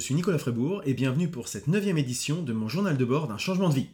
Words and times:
Je 0.00 0.06
suis 0.06 0.14
Nicolas 0.14 0.38
Frébourg 0.38 0.80
et 0.86 0.94
bienvenue 0.94 1.28
pour 1.28 1.46
cette 1.46 1.66
neuvième 1.66 1.98
édition 1.98 2.42
de 2.42 2.54
mon 2.54 2.70
journal 2.70 2.96
de 2.96 3.04
bord 3.04 3.28
d'un 3.28 3.36
changement 3.36 3.68
de 3.68 3.74
vie. 3.74 3.88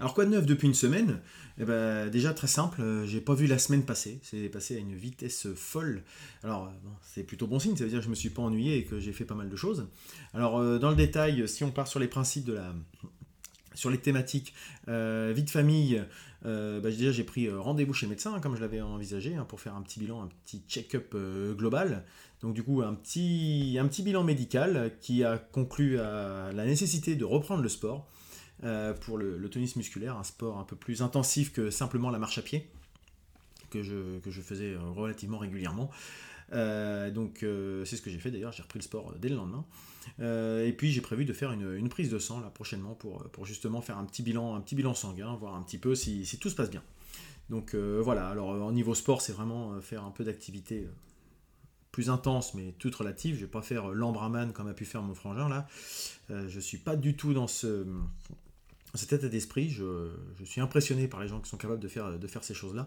Alors 0.00 0.12
quoi 0.12 0.24
de 0.24 0.30
neuf 0.30 0.46
depuis 0.46 0.66
une 0.66 0.74
semaine? 0.74 1.20
Eh 1.60 1.64
ben, 1.64 2.10
Déjà 2.10 2.34
très 2.34 2.48
simple, 2.48 2.82
euh, 2.82 3.06
j'ai 3.06 3.20
pas 3.20 3.34
vu 3.34 3.46
la 3.46 3.60
semaine 3.60 3.84
passer, 3.84 4.18
c'est 4.24 4.48
passé 4.48 4.74
à 4.74 4.80
une 4.80 4.96
vitesse 4.96 5.46
folle. 5.54 6.02
Alors 6.42 6.64
euh, 6.64 6.88
c'est 7.02 7.22
plutôt 7.22 7.46
bon 7.46 7.60
signe, 7.60 7.76
ça 7.76 7.84
veut 7.84 7.90
dire 7.90 8.00
que 8.00 8.04
je 8.04 8.10
me 8.10 8.16
suis 8.16 8.30
pas 8.30 8.42
ennuyé 8.42 8.78
et 8.78 8.84
que 8.84 8.98
j'ai 8.98 9.12
fait 9.12 9.24
pas 9.24 9.36
mal 9.36 9.48
de 9.48 9.54
choses. 9.54 9.86
Alors 10.34 10.58
euh, 10.58 10.80
dans 10.80 10.90
le 10.90 10.96
détail, 10.96 11.48
si 11.48 11.62
on 11.62 11.70
part 11.70 11.86
sur 11.86 12.00
les 12.00 12.08
principes 12.08 12.46
de 12.46 12.54
la, 12.54 12.74
sur 13.74 13.90
les 13.90 13.98
thématiques 13.98 14.54
vie 14.88 15.44
de 15.44 15.50
famille, 15.50 16.02
bah, 16.42 16.80
déjà 16.82 17.10
j'ai 17.12 17.24
pris 17.24 17.50
rendez-vous 17.50 17.92
chez 17.92 18.06
le 18.06 18.10
médecin, 18.10 18.34
hein, 18.34 18.40
comme 18.40 18.56
je 18.56 18.60
l'avais 18.60 18.80
envisagé, 18.80 19.34
hein, 19.34 19.44
pour 19.44 19.60
faire 19.60 19.74
un 19.74 19.82
petit 19.82 19.98
bilan, 19.98 20.22
un 20.22 20.28
petit 20.44 20.62
check-up 20.68 21.14
global. 21.56 22.04
Donc 22.42 22.54
du 22.54 22.62
coup 22.62 22.82
un 22.82 22.94
petit, 22.94 23.76
un 23.80 23.86
petit 23.86 24.02
bilan 24.02 24.22
médical 24.22 24.92
qui 25.00 25.24
a 25.24 25.38
conclu 25.38 25.98
à 25.98 26.52
la 26.52 26.66
nécessité 26.66 27.16
de 27.16 27.24
reprendre 27.24 27.62
le 27.62 27.68
sport. 27.68 28.08
Euh, 28.64 28.94
pour 28.94 29.18
le, 29.18 29.48
tennis 29.50 29.76
musculaire, 29.76 30.16
un 30.16 30.24
sport 30.24 30.58
un 30.58 30.64
peu 30.64 30.76
plus 30.76 31.02
intensif 31.02 31.52
que 31.52 31.70
simplement 31.70 32.08
la 32.10 32.18
marche 32.18 32.38
à 32.38 32.42
pied, 32.42 32.70
que 33.70 33.82
je, 33.82 34.18
que 34.20 34.30
je 34.30 34.40
faisais 34.40 34.72
euh, 34.72 34.80
relativement 34.94 35.38
régulièrement. 35.38 35.90
Euh, 36.52 37.10
donc 37.10 37.38
c'est 37.84 37.96
ce 37.96 38.02
que 38.02 38.10
j'ai 38.10 38.18
fait 38.18 38.30
d'ailleurs, 38.30 38.52
j'ai 38.52 38.62
repris 38.62 38.78
le 38.78 38.84
sport 38.84 39.14
dès 39.18 39.28
le 39.28 39.36
lendemain. 39.36 39.64
et 40.18 40.72
puis 40.72 40.92
j'ai 40.92 41.00
prévu 41.00 41.24
de 41.24 41.32
faire 41.32 41.52
une, 41.52 41.88
prise 41.88 42.10
de 42.10 42.18
sang 42.18 42.40
là 42.40 42.50
prochainement 42.50 42.94
pour, 42.94 43.24
pour 43.30 43.46
justement 43.46 43.80
faire 43.80 43.98
un 43.98 44.04
petit 44.04 44.22
bilan, 44.22 44.54
un 44.54 44.60
petit 44.60 44.74
bilan 44.74 44.94
sanguin, 44.94 45.34
voir 45.36 45.54
un 45.54 45.62
petit 45.62 45.78
peu 45.78 45.94
si, 45.94 46.24
si 46.24 46.38
tout 46.38 46.50
se 46.50 46.54
passe 46.54 46.70
bien. 46.70 46.82
Donc 47.50 47.74
voilà, 47.74 48.28
alors 48.28 48.48
au 48.48 48.72
niveau 48.72 48.94
sport, 48.94 49.20
c'est 49.22 49.32
vraiment 49.32 49.80
faire 49.80 50.04
un 50.04 50.10
peu 50.10 50.24
d'activité 50.24 50.88
plus 51.92 52.10
intense, 52.10 52.52
mais 52.54 52.74
toute 52.78 52.94
relative. 52.94 53.36
Je 53.36 53.42
vais 53.42 53.50
pas 53.50 53.62
faire 53.62 53.88
l'embraman 53.88 54.52
comme 54.52 54.68
a 54.68 54.74
pu 54.74 54.84
faire 54.84 55.02
mon 55.02 55.14
frangin 55.14 55.48
là. 55.48 55.66
je 56.28 56.60
suis 56.60 56.78
pas 56.78 56.96
du 56.96 57.16
tout 57.16 57.34
dans 57.34 57.48
ce 57.48 57.86
cet 58.96 59.12
état 59.12 59.28
d'esprit, 59.28 59.70
je, 59.70 60.10
suis 60.44 60.60
impressionné 60.60 61.08
par 61.08 61.20
les 61.20 61.28
gens 61.28 61.40
qui 61.40 61.48
sont 61.48 61.56
capables 61.56 61.80
de 61.80 61.88
faire, 61.88 62.18
de 62.18 62.26
faire 62.26 62.44
ces 62.44 62.54
choses-là. 62.54 62.86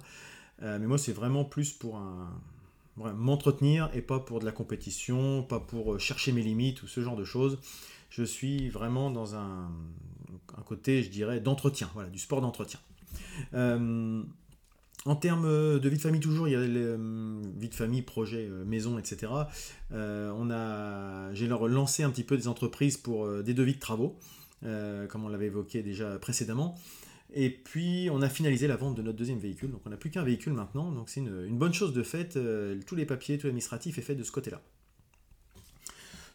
Euh, 0.61 0.77
mais 0.79 0.87
moi, 0.87 0.97
c'est 0.97 1.13
vraiment 1.13 1.45
plus 1.45 1.71
pour 1.71 1.97
un, 1.97 2.29
m'entretenir 3.15 3.89
et 3.93 4.01
pas 4.01 4.19
pour 4.19 4.39
de 4.39 4.45
la 4.45 4.51
compétition, 4.51 5.43
pas 5.43 5.59
pour 5.59 5.93
euh, 5.93 5.99
chercher 5.99 6.31
mes 6.31 6.41
limites 6.41 6.83
ou 6.83 6.87
ce 6.87 7.01
genre 7.01 7.15
de 7.15 7.23
choses. 7.23 7.59
Je 8.09 8.23
suis 8.23 8.69
vraiment 8.69 9.11
dans 9.11 9.35
un, 9.35 9.69
côté, 10.65 11.03
je 11.03 11.09
dirais, 11.09 11.39
d'entretien, 11.39 11.89
voilà, 11.93 12.09
du 12.09 12.19
sport 12.19 12.41
d'entretien. 12.41 12.79
Euh, 13.53 14.23
en 15.05 15.15
termes 15.15 15.47
de 15.47 15.89
vie 15.89 15.97
de 15.97 16.01
famille, 16.01 16.19
toujours, 16.19 16.47
il 16.47 16.51
y 16.51 16.55
a 16.55 16.59
les, 16.59 16.95
vie 17.57 17.69
de 17.69 17.75
famille, 17.75 18.01
projet, 18.01 18.49
maison, 18.65 18.99
etc. 18.99 19.31
j'ai 19.91 21.47
lancé 21.47 22.03
un 22.03 22.09
petit 22.09 22.23
peu 22.23 22.35
des 22.35 22.47
entreprises 22.47 22.97
pour 22.97 23.27
des 23.43 23.53
devis 23.53 23.75
de 23.75 23.79
travaux. 23.79 24.19
Euh, 24.65 25.07
comme 25.07 25.23
on 25.23 25.29
l'avait 25.29 25.45
évoqué 25.45 25.81
déjà 25.83 26.19
précédemment. 26.19 26.75
Et 27.33 27.49
puis 27.49 28.09
on 28.11 28.21
a 28.21 28.29
finalisé 28.29 28.67
la 28.67 28.75
vente 28.75 28.95
de 28.95 29.01
notre 29.01 29.17
deuxième 29.17 29.37
véhicule, 29.37 29.71
donc 29.71 29.81
on 29.85 29.89
n'a 29.89 29.97
plus 29.97 30.09
qu'un 30.09 30.23
véhicule 30.23 30.53
maintenant, 30.53 30.91
donc 30.91 31.09
c'est 31.09 31.19
une, 31.19 31.57
bonne 31.57 31.73
chose 31.73 31.93
de 31.93 32.01
fait, 32.01 32.37
euh, 32.37 32.79
tous 32.87 32.95
les 32.95 33.05
papiers, 33.05 33.37
tout 33.37 33.45
l'administratif 33.45 33.99
est 33.99 34.01
fait 34.01 34.15
de 34.15 34.23
ce 34.23 34.31
côté-là. 34.31 34.61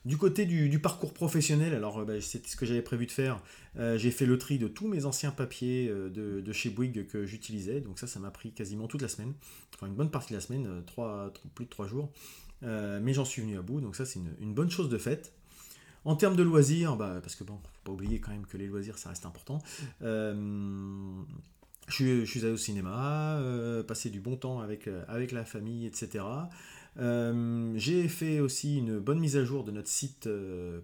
Du 0.04 0.18
côté 0.18 0.44
du, 0.44 0.78
parcours 0.78 1.14
professionnel, 1.14 1.74
alors 1.74 1.98
euh, 1.98 2.04
bah, 2.04 2.20
c'est 2.20 2.46
ce 2.46 2.56
que 2.56 2.66
j'avais 2.66 2.82
prévu 2.82 3.06
de 3.06 3.10
faire, 3.10 3.42
j'ai 3.96 4.12
fait 4.12 4.26
le 4.26 4.38
tri 4.38 4.58
de 4.58 4.68
tous 4.68 4.86
mes 4.86 5.04
anciens 5.04 5.32
papiers 5.32 5.88
de, 5.88 6.52
chez 6.52 6.70
Bouygues 6.70 7.06
que 7.08 7.26
j'utilisais, 7.26 7.80
donc 7.80 7.98
ça 7.98 8.06
ça 8.06 8.20
m'a 8.20 8.30
pris 8.30 8.52
quasiment 8.52 8.86
toute 8.86 9.02
la 9.02 9.08
semaine, 9.08 9.32
enfin 9.74 9.88
une 9.88 9.94
bonne 9.94 10.10
partie 10.10 10.32
de 10.32 10.38
la 10.38 10.40
semaine, 10.40 10.84
plus 11.56 11.64
de 11.64 11.70
trois 11.70 11.88
jours, 11.88 12.12
mais 12.62 13.14
j'en 13.14 13.24
suis 13.24 13.42
venu 13.42 13.58
à 13.58 13.62
bout, 13.62 13.80
donc 13.80 13.96
ça 13.96 14.04
c'est 14.04 14.20
une, 14.40 14.54
bonne 14.54 14.70
chose 14.70 14.88
de 14.88 14.98
fait. 14.98 15.32
En 16.04 16.16
termes 16.16 16.36
de 16.36 16.42
loisirs, 16.42 16.96
bah, 16.96 17.18
parce 17.22 17.34
que 17.34 17.44
bon, 17.44 17.54
faut 17.54 17.80
pas 17.84 17.92
oublier 17.92 18.20
quand 18.20 18.30
même 18.30 18.46
que 18.46 18.56
les 18.56 18.66
loisirs, 18.66 18.98
ça 18.98 19.08
reste 19.08 19.24
important. 19.24 19.58
Euh, 20.02 21.22
je, 21.88 22.24
suis, 22.24 22.40
allé 22.44 22.52
au 22.52 22.56
cinéma, 22.56 23.38
euh, 23.38 23.82
passer 23.82 24.10
du 24.10 24.20
bon 24.20 24.36
temps 24.36 24.60
avec, 24.60 24.86
euh, 24.86 25.04
avec 25.08 25.32
la 25.32 25.44
famille, 25.44 25.86
etc. 25.86 26.24
J'ai 26.96 28.08
fait 28.08 28.40
aussi 28.40 28.78
une 28.78 28.98
bonne 28.98 29.18
mise 29.18 29.36
à 29.36 29.44
jour 29.44 29.64
de 29.64 29.72
notre 29.72 29.88
site 29.88 30.28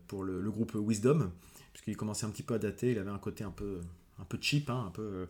pour 0.09 0.25
le, 0.25 0.51
groupe 0.51 0.75
Wisdom, 0.75 1.31
puisqu'il 1.73 1.97
commençait 1.97 2.27
un 2.27 2.31
petit 2.31 2.43
peu 2.43 2.55
à 2.55 2.59
dater, 2.59 2.93
il 2.93 2.99
avait 2.99 3.11
un 3.11 3.19
côté 3.19 3.45
un 3.45 3.51
peu, 3.51 3.81
un 4.19 4.25
peu 4.25 4.39
cheap, 4.41 4.71
hein, 4.71 4.85
un, 4.89 4.91
peu, 4.91 5.27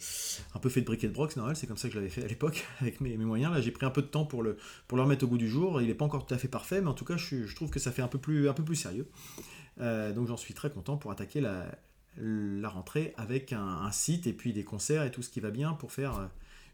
un 0.55 0.59
peu 0.59 0.69
fait 0.69 0.81
de 0.81 0.87
briquet 0.87 1.09
de 1.09 1.13
broc, 1.13 1.33
c'est 1.33 1.39
normal, 1.39 1.57
c'est 1.57 1.67
comme 1.67 1.77
ça 1.77 1.89
que 1.89 1.95
je 1.95 1.99
l'avais 1.99 2.11
fait 2.11 2.25
à 2.25 2.29
l'époque 2.29 2.65
avec 2.81 3.01
mes, 3.01 3.17
moyens. 3.17 3.53
Là, 3.53 3.61
j'ai 3.61 3.73
pris 3.73 3.85
un 3.85 3.91
peu 3.91 4.03
de 4.03 4.07
temps 4.07 4.25
pour 4.25 4.43
le, 4.43 4.57
pour 4.87 4.97
le 4.97 5.03
remettre 5.03 5.25
au 5.25 5.29
goût 5.29 5.39
du 5.39 5.49
jour. 5.49 5.83
Il 5.83 5.89
n'est 5.89 5.95
pas 5.95 6.05
encore 6.05 6.27
tout 6.27 6.35
à 6.35 6.39
fait 6.39 6.49
parfait, 6.49 6.81
mais 6.81 6.89
en 6.89 6.95
tout 6.95 7.05
cas, 7.05 7.17
je, 7.17 7.45
je 7.45 7.57
trouve 7.57 7.71
que 7.71 7.81
ça 7.81 7.93
fait 7.93 8.03
un 8.03 8.09
peu 8.09 8.19
plus, 8.19 8.49
un 8.49 8.55
peu 8.55 8.65
plus 8.65 8.77
sérieux. 8.77 9.07
Euh, 9.81 10.13
donc 10.13 10.27
j'en 10.27 10.37
suis 10.37 10.55
très 10.55 10.71
content 10.71 10.97
pour 10.97 11.11
attaquer 11.11 11.41
la, 11.41 12.69
rentrée 12.69 13.15
avec 13.17 13.53
un, 13.53 13.91
site 13.93 14.27
et 14.27 14.33
puis 14.33 14.53
des 14.53 14.65
concerts 14.65 15.05
et 15.05 15.11
tout 15.11 15.23
ce 15.23 15.31
qui 15.31 15.41
va 15.41 15.51
bien 15.51 15.73
pour 15.73 15.93
faire 15.93 16.19
euh, 16.19 16.27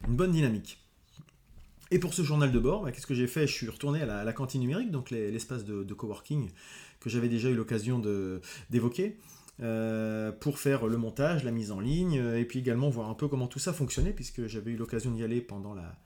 une 0.08 0.16
bonne 0.16 0.32
dynamique. 0.32 0.82
Et 1.90 1.98
pour 2.00 2.14
ce 2.14 2.22
journal 2.22 2.50
de 2.50 2.58
bord, 2.58 2.82
bah, 2.82 2.90
qu'est-ce 2.90 3.06
que 3.06 3.14
j'ai 3.14 3.28
fait? 3.28 3.46
Je 3.46 3.52
suis 3.52 3.68
retourné 3.68 4.02
à 4.02 4.24
la, 4.24 4.32
cantine 4.32 4.60
numérique, 4.60 4.90
donc 4.90 5.10
l'espace 5.10 5.64
de, 5.64 5.94
coworking 5.94 6.50
que 6.98 7.08
j'avais 7.08 7.28
déjà 7.28 7.48
eu 7.48 7.54
l'occasion 7.54 8.02
d'évoquer. 8.70 9.18
Euh, 9.62 10.32
pour 10.32 10.58
faire 10.58 10.86
le 10.86 10.98
montage, 10.98 11.42
la 11.42 11.50
mise 11.50 11.70
en 11.70 11.80
ligne, 11.80 12.14
et 12.36 12.44
puis 12.44 12.58
également 12.58 12.90
voir 12.90 13.08
un 13.08 13.14
peu 13.14 13.26
comment 13.28 13.46
tout 13.46 13.60
ça 13.60 13.72
fonctionnait, 13.72 14.12
puisque 14.12 14.46
j'avais 14.48 14.72
eu 14.72 14.76
l'occasion 14.76 15.12
d'y 15.12 15.22
aller 15.22 15.40
pendant 15.40 15.74
la, 15.74 15.96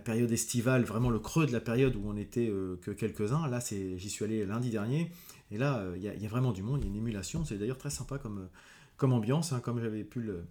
période 0.00 0.30
estivale, 0.32 0.82
vraiment 0.82 1.10
le 1.10 1.20
creux 1.20 1.46
de 1.46 1.52
la 1.52 1.60
période 1.60 1.94
où 1.94 2.02
on 2.08 2.14
n'était 2.14 2.52
que 2.82 2.90
quelques-uns. 2.90 3.46
Là, 3.46 3.60
j'y 3.60 4.10
suis 4.10 4.24
allé 4.24 4.44
lundi 4.44 4.70
dernier, 4.70 5.12
et 5.50 5.58
là, 5.58 5.78
euh, 5.78 5.96
il 5.96 6.02
y, 6.02 6.26
a 6.26 6.28
vraiment 6.28 6.52
du 6.52 6.62
monde, 6.62 6.80
il 6.80 6.84
y 6.84 6.86
a 6.86 6.90
une 6.90 6.96
émulation. 6.96 7.44
C'est 7.44 7.58
d'ailleurs 7.58 7.78
très 7.78 7.90
sympa 7.90 8.18
comme, 8.18 8.48
ambiance, 9.12 9.52
hein, 9.52 9.60
comme 9.60 9.80
j'avais 9.80 10.04
pu 10.04 10.20
le, 10.20 10.44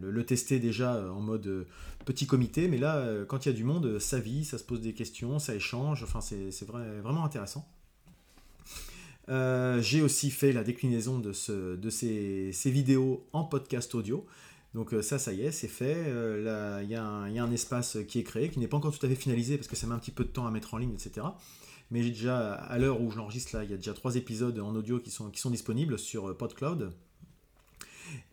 le, 0.00 0.26
tester 0.26 0.58
déjà 0.58 0.94
euh, 0.94 1.10
en 1.10 1.20
mode 1.20 1.46
euh, 1.46 1.66
petit 2.04 2.26
comité. 2.26 2.66
Mais 2.66 2.78
là, 2.78 3.06
quand 3.28 3.46
il 3.46 3.50
y 3.50 3.52
a 3.52 3.54
du 3.54 3.64
monde, 3.64 3.98
ça 4.00 4.18
vit, 4.18 4.44
ça 4.44 4.58
se 4.58 4.64
pose 4.64 4.80
des 4.80 4.92
questions, 4.92 5.38
ça 5.38 5.54
échange. 5.54 6.02
Enfin, 6.02 6.20
c'est 6.20 6.66
vrai, 6.66 7.00
vraiment 7.00 7.24
intéressant. 7.24 7.68
J'ai 9.28 10.02
aussi 10.02 10.30
fait 10.30 10.52
la 10.52 10.64
déclinaison 10.64 11.20
de, 11.20 11.32
ce, 11.32 11.76
de 11.76 11.90
ces, 11.90 12.50
ces, 12.52 12.70
vidéos 12.72 13.24
en 13.32 13.44
podcast 13.44 13.94
audio. 13.94 14.26
Donc 14.74 14.94
ça, 15.02 15.18
ça 15.18 15.32
y 15.32 15.42
est, 15.42 15.52
c'est 15.52 15.68
fait. 15.68 16.06
Il 16.08 16.88
y, 16.88 16.92
y, 16.92 16.96
a 16.96 17.04
un 17.04 17.52
espace 17.52 17.98
qui 18.08 18.18
est 18.18 18.24
créé, 18.24 18.48
qui 18.48 18.58
n'est 18.58 18.66
pas 18.66 18.78
encore 18.78 18.98
tout 18.98 19.06
à 19.06 19.08
fait 19.08 19.14
finalisé 19.14 19.58
parce 19.58 19.68
que 19.68 19.76
ça 19.76 19.86
met 19.86 19.94
un 19.94 19.98
petit 19.98 20.10
peu 20.10 20.24
de 20.24 20.30
temps 20.30 20.46
à 20.46 20.50
mettre 20.50 20.74
en 20.74 20.78
ligne, 20.78 20.94
etc 20.94 21.22
mais 21.92 22.00
déjà, 22.00 22.54
à 22.54 22.78
l'heure 22.78 23.02
où 23.02 23.10
je 23.10 23.18
l'enregistre 23.18 23.54
là, 23.54 23.64
il 23.64 23.70
y 23.70 23.74
a 23.74 23.76
déjà 23.76 23.92
trois 23.92 24.16
épisodes 24.16 24.58
en 24.58 24.74
audio 24.74 24.98
qui 24.98 25.10
sont, 25.10 25.28
qui 25.30 25.40
sont 25.40 25.50
disponibles 25.50 25.98
sur 25.98 26.30
euh, 26.30 26.34
PodCloud. 26.34 26.90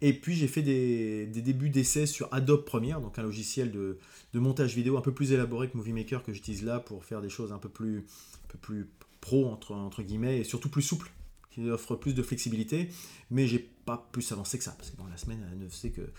Et 0.02 0.14
puis 0.14 0.34
j'ai 0.34 0.48
fait 0.48 0.62
des, 0.62 1.26
débuts 1.28 1.70
d'essais 1.70 2.06
sur 2.06 2.34
Adobe 2.34 2.64
Premiere, 2.64 3.02
donc 3.02 3.20
un 3.20 3.24
logiciel 3.24 3.72
de, 3.72 3.98
montage 4.34 4.76
vidéo 4.76 4.98
un 4.98 5.02
peu 5.02 5.14
plus 5.14 5.34
élaboré 5.34 5.70
que 5.70 5.76
Movie 5.76 5.92
Maker 5.92 6.24
que 6.24 6.32
j'utilise 6.32 6.64
là 6.64 6.80
pour 6.80 7.04
faire 7.04 7.22
des 7.22 7.28
choses 7.28 7.52
un 7.52 7.58
peu 7.58 7.68
plus, 7.68 8.06
peu 8.48 8.58
plus 8.58 8.90
pro 9.20 9.50
entre, 9.50 9.74
entre 9.74 10.04
guillemets 10.04 10.40
et 10.40 10.46
surtout 10.46 10.70
plus 10.70 10.82
souple, 10.82 11.12
qui 11.52 11.70
offre 11.70 11.96
plus 11.96 12.16
de 12.16 12.24
flexibilité. 12.24 12.90
Mais 13.30 13.46
j'ai 13.46 13.60
pas 13.60 14.08
plus 14.14 14.32
avancé 14.32 14.58
que 14.58 14.64
ça, 14.64 14.72
parce 14.72 14.90
que 14.90 14.96
dans 14.96 15.08
la 15.08 15.18
semaine 15.18 15.46
elle 15.52 15.60
ne 15.60 15.68
fait 15.68 15.92
que, 15.92 16.10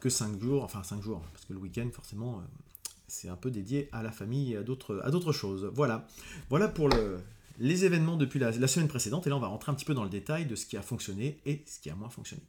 que 0.00 0.10
5 0.10 0.38
jours, 0.38 0.62
enfin 0.64 0.82
5 0.82 1.02
jours, 1.02 1.22
parce 1.32 1.46
que 1.46 1.54
le 1.54 1.60
week-end 1.60 1.88
forcément 1.90 2.40
euh, 2.40 2.42
c'est 3.14 3.28
un 3.28 3.36
peu 3.36 3.50
dédié 3.50 3.88
à 3.92 4.02
la 4.02 4.10
famille 4.10 4.52
et 4.52 4.56
à 4.56 4.62
d'autres 4.62 5.32
choses. 5.32 5.70
Voilà, 5.72 6.06
voilà 6.50 6.68
pour 6.68 6.88
le, 6.88 7.18
les 7.58 7.84
événements 7.84 8.16
depuis 8.16 8.38
la, 8.38 8.52
semaine 8.52 8.88
précédente. 8.88 9.26
Et 9.26 9.30
là, 9.30 9.36
on 9.36 9.40
va 9.40 9.46
rentrer 9.46 9.70
un 9.70 9.74
petit 9.74 9.84
peu 9.84 9.94
dans 9.94 10.04
le 10.04 10.10
détail 10.10 10.46
de 10.46 10.56
ce 10.56 10.66
qui 10.66 10.76
a 10.76 10.82
fonctionné 10.82 11.38
et 11.46 11.62
ce 11.66 11.78
qui 11.78 11.90
a 11.90 11.94
moins 11.94 12.10
fonctionné. 12.10 12.42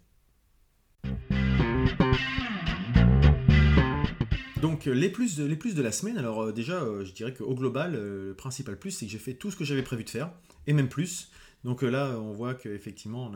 Donc 4.61 4.85
les 4.85 5.09
plus, 5.09 5.35
de, 5.37 5.45
les 5.45 5.55
plus 5.55 5.75
de 5.75 5.83
la 5.83 5.91
semaine, 5.91 6.17
alors 6.17 6.41
euh, 6.41 6.51
déjà 6.51 6.81
euh, 6.81 7.05
je 7.05 7.11
dirais 7.11 7.35
qu'au 7.35 7.53
global, 7.53 7.93
euh, 7.93 8.29
le 8.29 8.33
principal 8.33 8.79
plus 8.79 8.89
c'est 8.89 9.05
que 9.05 9.11
j'ai 9.11 9.19
fait 9.19 9.35
tout 9.35 9.51
ce 9.51 9.55
que 9.55 9.63
j'avais 9.63 9.83
prévu 9.83 10.03
de 10.03 10.09
faire, 10.09 10.31
et 10.65 10.73
même 10.73 10.89
plus. 10.89 11.29
Donc 11.63 11.83
là 11.83 12.17
on 12.19 12.31
voit 12.33 12.55
qu'effectivement 12.55 13.31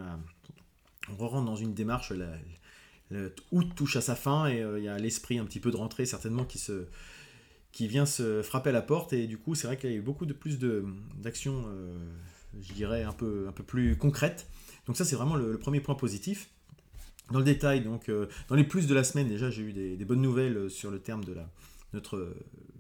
on, 1.09 1.15
rentre 1.23 1.45
dans 1.45 1.55
une 1.55 1.75
démarche, 1.75 2.13
août 3.51 3.67
touche 3.75 3.95
à 3.95 4.01
sa 4.01 4.15
fin 4.15 4.47
et 4.47 4.63
il 4.77 4.83
y 4.83 4.87
a 4.87 4.97
l'esprit 4.97 5.37
un 5.37 5.45
petit 5.45 5.59
peu 5.59 5.69
de 5.69 5.77
rentrée 5.77 6.07
certainement 6.07 6.45
qui 6.45 6.57
se, 6.57 6.87
qui 7.71 7.87
vient 7.87 8.05
se 8.05 8.41
frapper 8.41 8.69
à 8.69 8.73
la 8.73 8.81
porte. 8.81 9.13
Et 9.13 9.27
du 9.27 9.37
coup, 9.37 9.55
c'est 9.55 9.67
vrai 9.67 9.77
qu'il 9.77 9.89
y 9.91 9.93
a 9.93 9.95
eu 9.95 10.01
beaucoup 10.01 10.25
de 10.25 10.33
plus 10.33 10.59
d'actions, 11.17 11.65
euh, 11.67 11.97
je 12.61 12.73
dirais, 12.73 13.03
un 13.03 13.11
peu, 13.11 13.45
un 13.47 13.51
peu 13.51 13.63
plus 13.63 13.95
concrètes. 13.97 14.47
Donc 14.87 14.97
ça, 14.97 15.05
c'est 15.05 15.15
vraiment 15.15 15.35
le, 15.35 15.57
premier 15.57 15.79
point 15.79 15.95
positif. 15.95 16.49
Dans 17.31 17.39
le 17.39 17.45
détail, 17.45 17.81
donc, 17.81 18.09
euh, 18.09 18.25
dans 18.47 18.55
les 18.55 18.63
plus 18.63 18.87
de 18.87 18.95
la 18.95 19.03
semaine, 19.03 19.27
déjà, 19.27 19.51
j'ai 19.51 19.61
eu 19.61 19.73
des, 19.73 20.05
bonnes 20.05 20.21
nouvelles 20.21 20.69
sur 20.69 20.89
le 20.89 20.99
terme 20.99 21.23
de 21.23 21.33
la, 21.33 21.47
notre 21.93 22.35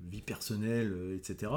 vie 0.09 0.23
personnelle, 0.23 0.91
etc. 1.15 1.51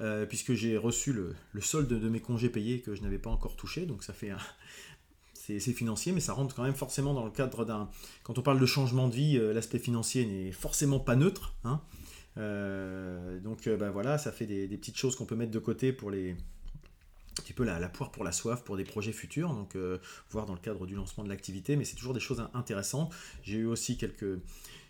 Euh, 0.00 0.24
puisque 0.24 0.54
j'ai 0.54 0.76
reçu 0.76 1.12
le, 1.12 1.34
solde 1.60 1.88
de 1.88 2.08
mes 2.08 2.20
congés 2.20 2.48
payés 2.48 2.80
que 2.80 2.94
je 2.94 3.02
n'avais 3.02 3.18
pas 3.18 3.30
encore 3.30 3.56
touché. 3.56 3.86
Donc 3.86 4.04
ça 4.04 4.12
fait 4.12 4.30
c'est 5.34 5.58
financier, 5.58 6.12
mais 6.12 6.20
ça 6.20 6.32
rentre 6.32 6.54
quand 6.54 6.62
même 6.62 6.76
forcément 6.76 7.14
dans 7.14 7.24
le 7.24 7.30
cadre 7.32 7.64
d'un... 7.64 7.90
Quand 8.22 8.38
on 8.38 8.42
parle 8.42 8.60
de 8.60 8.66
changement 8.66 9.08
de 9.08 9.14
vie, 9.14 9.38
l'aspect 9.38 9.78
financier 9.80 10.26
n'est 10.26 10.52
forcément 10.52 11.00
pas 11.00 11.16
neutre. 11.16 11.54
Hein 11.64 11.80
donc 12.38 13.68
bah, 13.68 13.90
voilà, 13.90 14.18
ça 14.18 14.32
fait 14.32 14.46
des, 14.46 14.68
petites 14.68 14.96
choses 14.96 15.16
qu'on 15.16 15.26
peut 15.26 15.36
mettre 15.36 15.50
de 15.50 15.58
côté 15.58 15.92
pour 15.92 16.10
les 16.10 16.32
un 16.32 17.42
petit 17.42 17.52
peu 17.52 17.64
la, 17.64 17.88
poire 17.88 18.10
pour 18.10 18.24
la 18.24 18.32
soif 18.32 18.64
pour 18.64 18.76
des 18.76 18.84
projets 18.84 19.12
futurs, 19.12 19.52
donc 19.52 19.76
voir 20.30 20.46
dans 20.46 20.54
le 20.54 20.58
cadre 20.58 20.86
du 20.86 20.94
lancement 20.94 21.22
de 21.22 21.28
l'activité, 21.28 21.76
mais 21.76 21.84
c'est 21.84 21.94
toujours 21.94 22.14
des 22.14 22.20
choses 22.20 22.42
intéressantes. 22.52 23.14
J'ai 23.42 23.58
eu 23.58 23.66
aussi 23.66 23.96
quelques, 23.96 24.40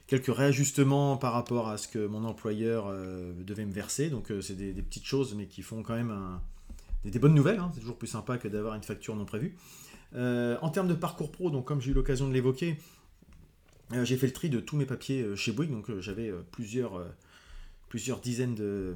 quelques 0.06 0.34
réajustements 0.34 1.18
par 1.18 1.34
rapport 1.34 1.68
à 1.68 1.76
ce 1.76 1.88
que 1.88 2.06
mon 2.06 2.24
employeur 2.24 2.90
devait 3.44 3.66
me 3.66 3.72
verser, 3.72 4.08
donc 4.08 4.32
c'est 4.40 4.56
des, 4.56 4.72
petites 4.82 5.04
choses, 5.04 5.34
mais 5.34 5.46
qui 5.46 5.60
font 5.60 5.82
quand 5.82 5.94
même 5.94 6.40
des, 7.04 7.18
bonnes 7.18 7.34
nouvelles, 7.34 7.58
hein. 7.58 7.70
c'est 7.74 7.80
toujours 7.80 7.98
plus 7.98 8.08
sympa 8.08 8.38
que 8.38 8.48
d'avoir 8.48 8.74
une 8.74 8.82
facture 8.82 9.14
non 9.14 9.24
prévue. 9.24 9.54
Euh, 10.14 10.56
en 10.62 10.70
termes 10.70 10.88
de 10.88 10.94
parcours 10.94 11.30
pro, 11.30 11.50
donc 11.50 11.66
comme 11.66 11.80
j'ai 11.80 11.90
eu 11.90 11.94
l'occasion 11.94 12.28
de 12.28 12.32
l'évoquer, 12.32 12.76
euh, 13.92 14.04
j'ai 14.04 14.16
fait 14.16 14.26
le 14.26 14.32
tri 14.32 14.48
de 14.48 14.60
tous 14.60 14.76
mes 14.76 14.86
papiers 14.86 15.22
euh, 15.22 15.36
chez 15.36 15.52
Bouygues, 15.52 15.70
donc 15.70 15.90
j'avais 16.00 16.32
plusieurs, 16.50 17.04
plusieurs 17.88 18.20
dizaines 18.20 18.54
de, 18.54 18.94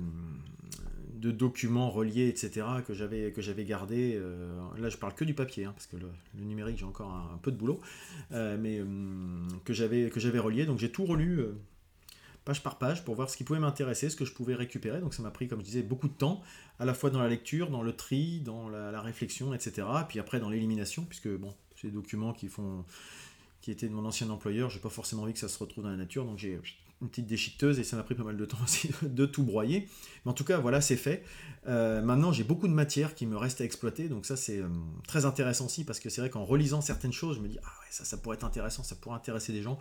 documents 1.31 1.91
reliés, 1.91 2.29
etc., 2.29 2.67
que 2.87 2.95
j'avais, 2.95 3.33
que 3.33 3.41
j'avais 3.41 3.65
gardés. 3.65 4.21
là, 4.79 4.89
je 4.89 4.97
parle 4.97 5.15
que 5.15 5.25
du 5.25 5.35
papier, 5.35 5.65
hein, 5.65 5.73
parce 5.73 5.87
que 5.87 5.97
le, 5.97 6.09
numérique, 6.45 6.79
j'ai 6.79 6.85
encore 6.85 7.11
un, 7.11 7.39
peu 7.39 7.53
de 7.53 7.57
boulot, 7.57 7.81
mais 8.31 8.83
que, 9.65 9.73
j'avais, 9.73 10.11
que 10.11 10.19
j'avais 10.21 10.41
relié, 10.41 10.67
donc 10.67 10.79
j'ai 10.79 10.91
tout 10.91 11.05
relu 11.05 11.47
page 12.45 12.63
par 12.63 12.79
page 12.79 13.05
pour 13.05 13.15
voir 13.15 13.31
ce 13.31 13.37
qui 13.37 13.45
pouvait 13.45 13.61
m'intéresser, 13.61 14.11
ce 14.11 14.17
que 14.17 14.25
je 14.25 14.33
pouvais 14.33 14.55
récupérer. 14.55 15.01
Donc 15.01 15.15
ça 15.15 15.23
m'a 15.23 15.31
pris, 15.31 15.49
comme 15.49 15.61
je 15.61 15.65
disais, 15.65 15.83
beaucoup 15.83 16.09
de 16.09 16.15
temps, 16.15 16.43
à 16.79 16.85
la 16.85 16.95
fois 16.95 17.11
dans 17.11 17.21
la 17.21 17.29
lecture, 17.29 17.71
dans 17.71 17.83
le 17.83 17.95
tri, 17.95 18.41
dans 18.41 18.69
la, 18.69 19.01
réflexion, 19.01 19.55
etc. 19.55 19.87
Puis 20.09 20.19
après 20.19 20.41
dans 20.41 20.51
l'élimination, 20.51 21.05
puisque 21.05 21.29
bon, 21.29 21.55
c'est 21.81 21.91
documents 21.91 22.33
qui 22.33 22.49
font 22.49 22.85
qui 23.61 23.71
étaient 23.71 23.89
de 23.89 23.95
mon 23.95 24.05
ancien 24.05 24.29
employeur, 24.31 24.71
j'ai 24.71 24.81
pas 24.81 24.89
forcément 24.89 25.23
envie 25.23 25.35
que 25.35 25.39
ça 25.39 25.49
se 25.49 25.57
retrouve 25.57 25.85
dans 25.85 25.91
la 25.91 25.97
nature, 25.97 26.25
donc 26.25 26.37
j'ai 26.37 26.61
une 27.03 27.09
petite 27.09 27.27
déchiqueteuse 27.27 27.79
et 27.79 27.85
ça 27.85 27.97
m'a 27.97 28.03
pris 28.03 28.15
pas 28.15 28.23
mal 28.23 28.37
de 28.37 28.45
temps 28.45 28.59
aussi 28.65 28.91
de 29.03 29.27
tout 29.27 29.43
broyer. 29.43 29.89
Mais 30.25 30.31
en 30.31 30.35
tout 30.35 30.45
cas, 30.45 30.59
voilà, 30.59 30.81
c'est 30.81 30.97
fait. 30.97 31.25
Euh, 31.67 32.01
maintenant, 32.01 32.33
j'ai 32.33 32.45
beaucoup 32.45 32.69
de 32.69 32.73
matière 32.73 33.15
qui 33.15 33.27
me 33.27 33.37
reste 33.37 33.61
à 33.61 33.65
exploiter, 33.65 34.09
donc 34.09 34.27
ça 34.27 34.37
c'est 34.37 34.59
euh, 34.59 34.69
très 35.07 35.25
intéressant 35.25 35.67
aussi 35.67 35.85
parce 35.85 36.01
que 36.01 36.11
c'est 36.11 36.21
vrai 36.21 36.31
qu'en 36.31 36.45
relisant 36.45 36.81
certaines 36.81 37.13
choses, 37.13 37.37
je 37.37 37.43
me 37.43 37.49
dis 37.49 37.59
ah 37.63 37.67
ouais, 37.67 37.87
ça, 37.91 38.05
ça 38.05 38.17
pourrait 38.17 38.37
être 38.37 38.45
intéressant, 38.45 38.83
ça 38.83 38.97
pourrait 38.97 39.17
intéresser 39.17 39.53
des 39.53 39.63
gens. 39.63 39.79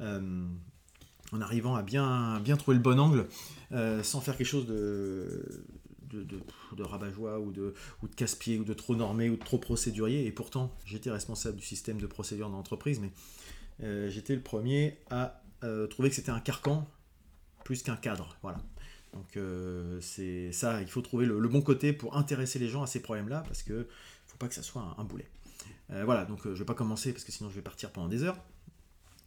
Euh, 0.00 0.46
en 1.32 1.40
arrivant 1.40 1.74
à 1.74 1.82
bien, 1.82 2.40
bien 2.40 2.58
trouver 2.58 2.76
le 2.76 2.82
bon 2.82 3.00
angle, 3.00 3.26
sans 4.02 4.20
faire 4.20 4.36
quelque 4.36 4.46
chose 4.46 4.66
de, 4.66 5.64
de, 6.12 6.82
rabat-joie 6.82 7.40
ou 7.40 7.50
de, 7.50 7.72
ou 8.02 8.08
de 8.08 8.14
casse-pied 8.14 8.58
ou 8.58 8.64
de 8.64 8.74
trop 8.74 8.94
normé 8.94 9.30
ou 9.30 9.36
de 9.36 9.42
trop 9.42 9.56
procédurier. 9.56 10.26
Et 10.26 10.30
pourtant, 10.30 10.76
j'étais 10.84 11.10
responsable 11.10 11.56
du 11.56 11.64
système 11.64 11.96
de 11.96 12.06
procédure 12.06 12.50
dans 12.50 12.56
l'entreprise, 12.56 13.00
mais 13.00 14.10
j'étais 14.10 14.34
le 14.34 14.42
premier 14.42 14.98
à 15.08 15.41
euh, 15.64 15.86
trouver 15.86 16.08
que 16.08 16.14
c'était 16.14 16.30
un 16.30 16.40
carcan 16.40 16.88
plus 17.64 17.82
qu'un 17.82 17.96
cadre. 17.96 18.36
Voilà. 18.42 18.60
Donc 19.12 19.38
c'est 20.00 20.52
ça, 20.52 20.80
il 20.80 20.88
faut 20.88 21.02
trouver 21.02 21.26
le, 21.26 21.46
bon 21.46 21.60
côté 21.60 21.92
pour 21.92 22.16
intéresser 22.16 22.58
les 22.58 22.68
gens 22.68 22.82
à 22.82 22.86
ces 22.86 23.00
problèmes-là, 23.00 23.42
parce 23.46 23.62
que 23.62 23.86
faut 24.26 24.38
pas 24.38 24.48
que 24.48 24.54
ça 24.54 24.62
soit 24.62 24.96
un, 24.96 25.04
boulet. 25.04 25.28
voilà, 25.90 26.24
donc 26.24 26.40
je 26.44 26.58
vais 26.58 26.64
pas 26.64 26.72
commencer 26.72 27.12
parce 27.12 27.22
que 27.22 27.30
sinon 27.30 27.50
je 27.50 27.54
vais 27.54 27.60
partir 27.60 27.90
pendant 27.90 28.08
des 28.08 28.22
heures. 28.22 28.38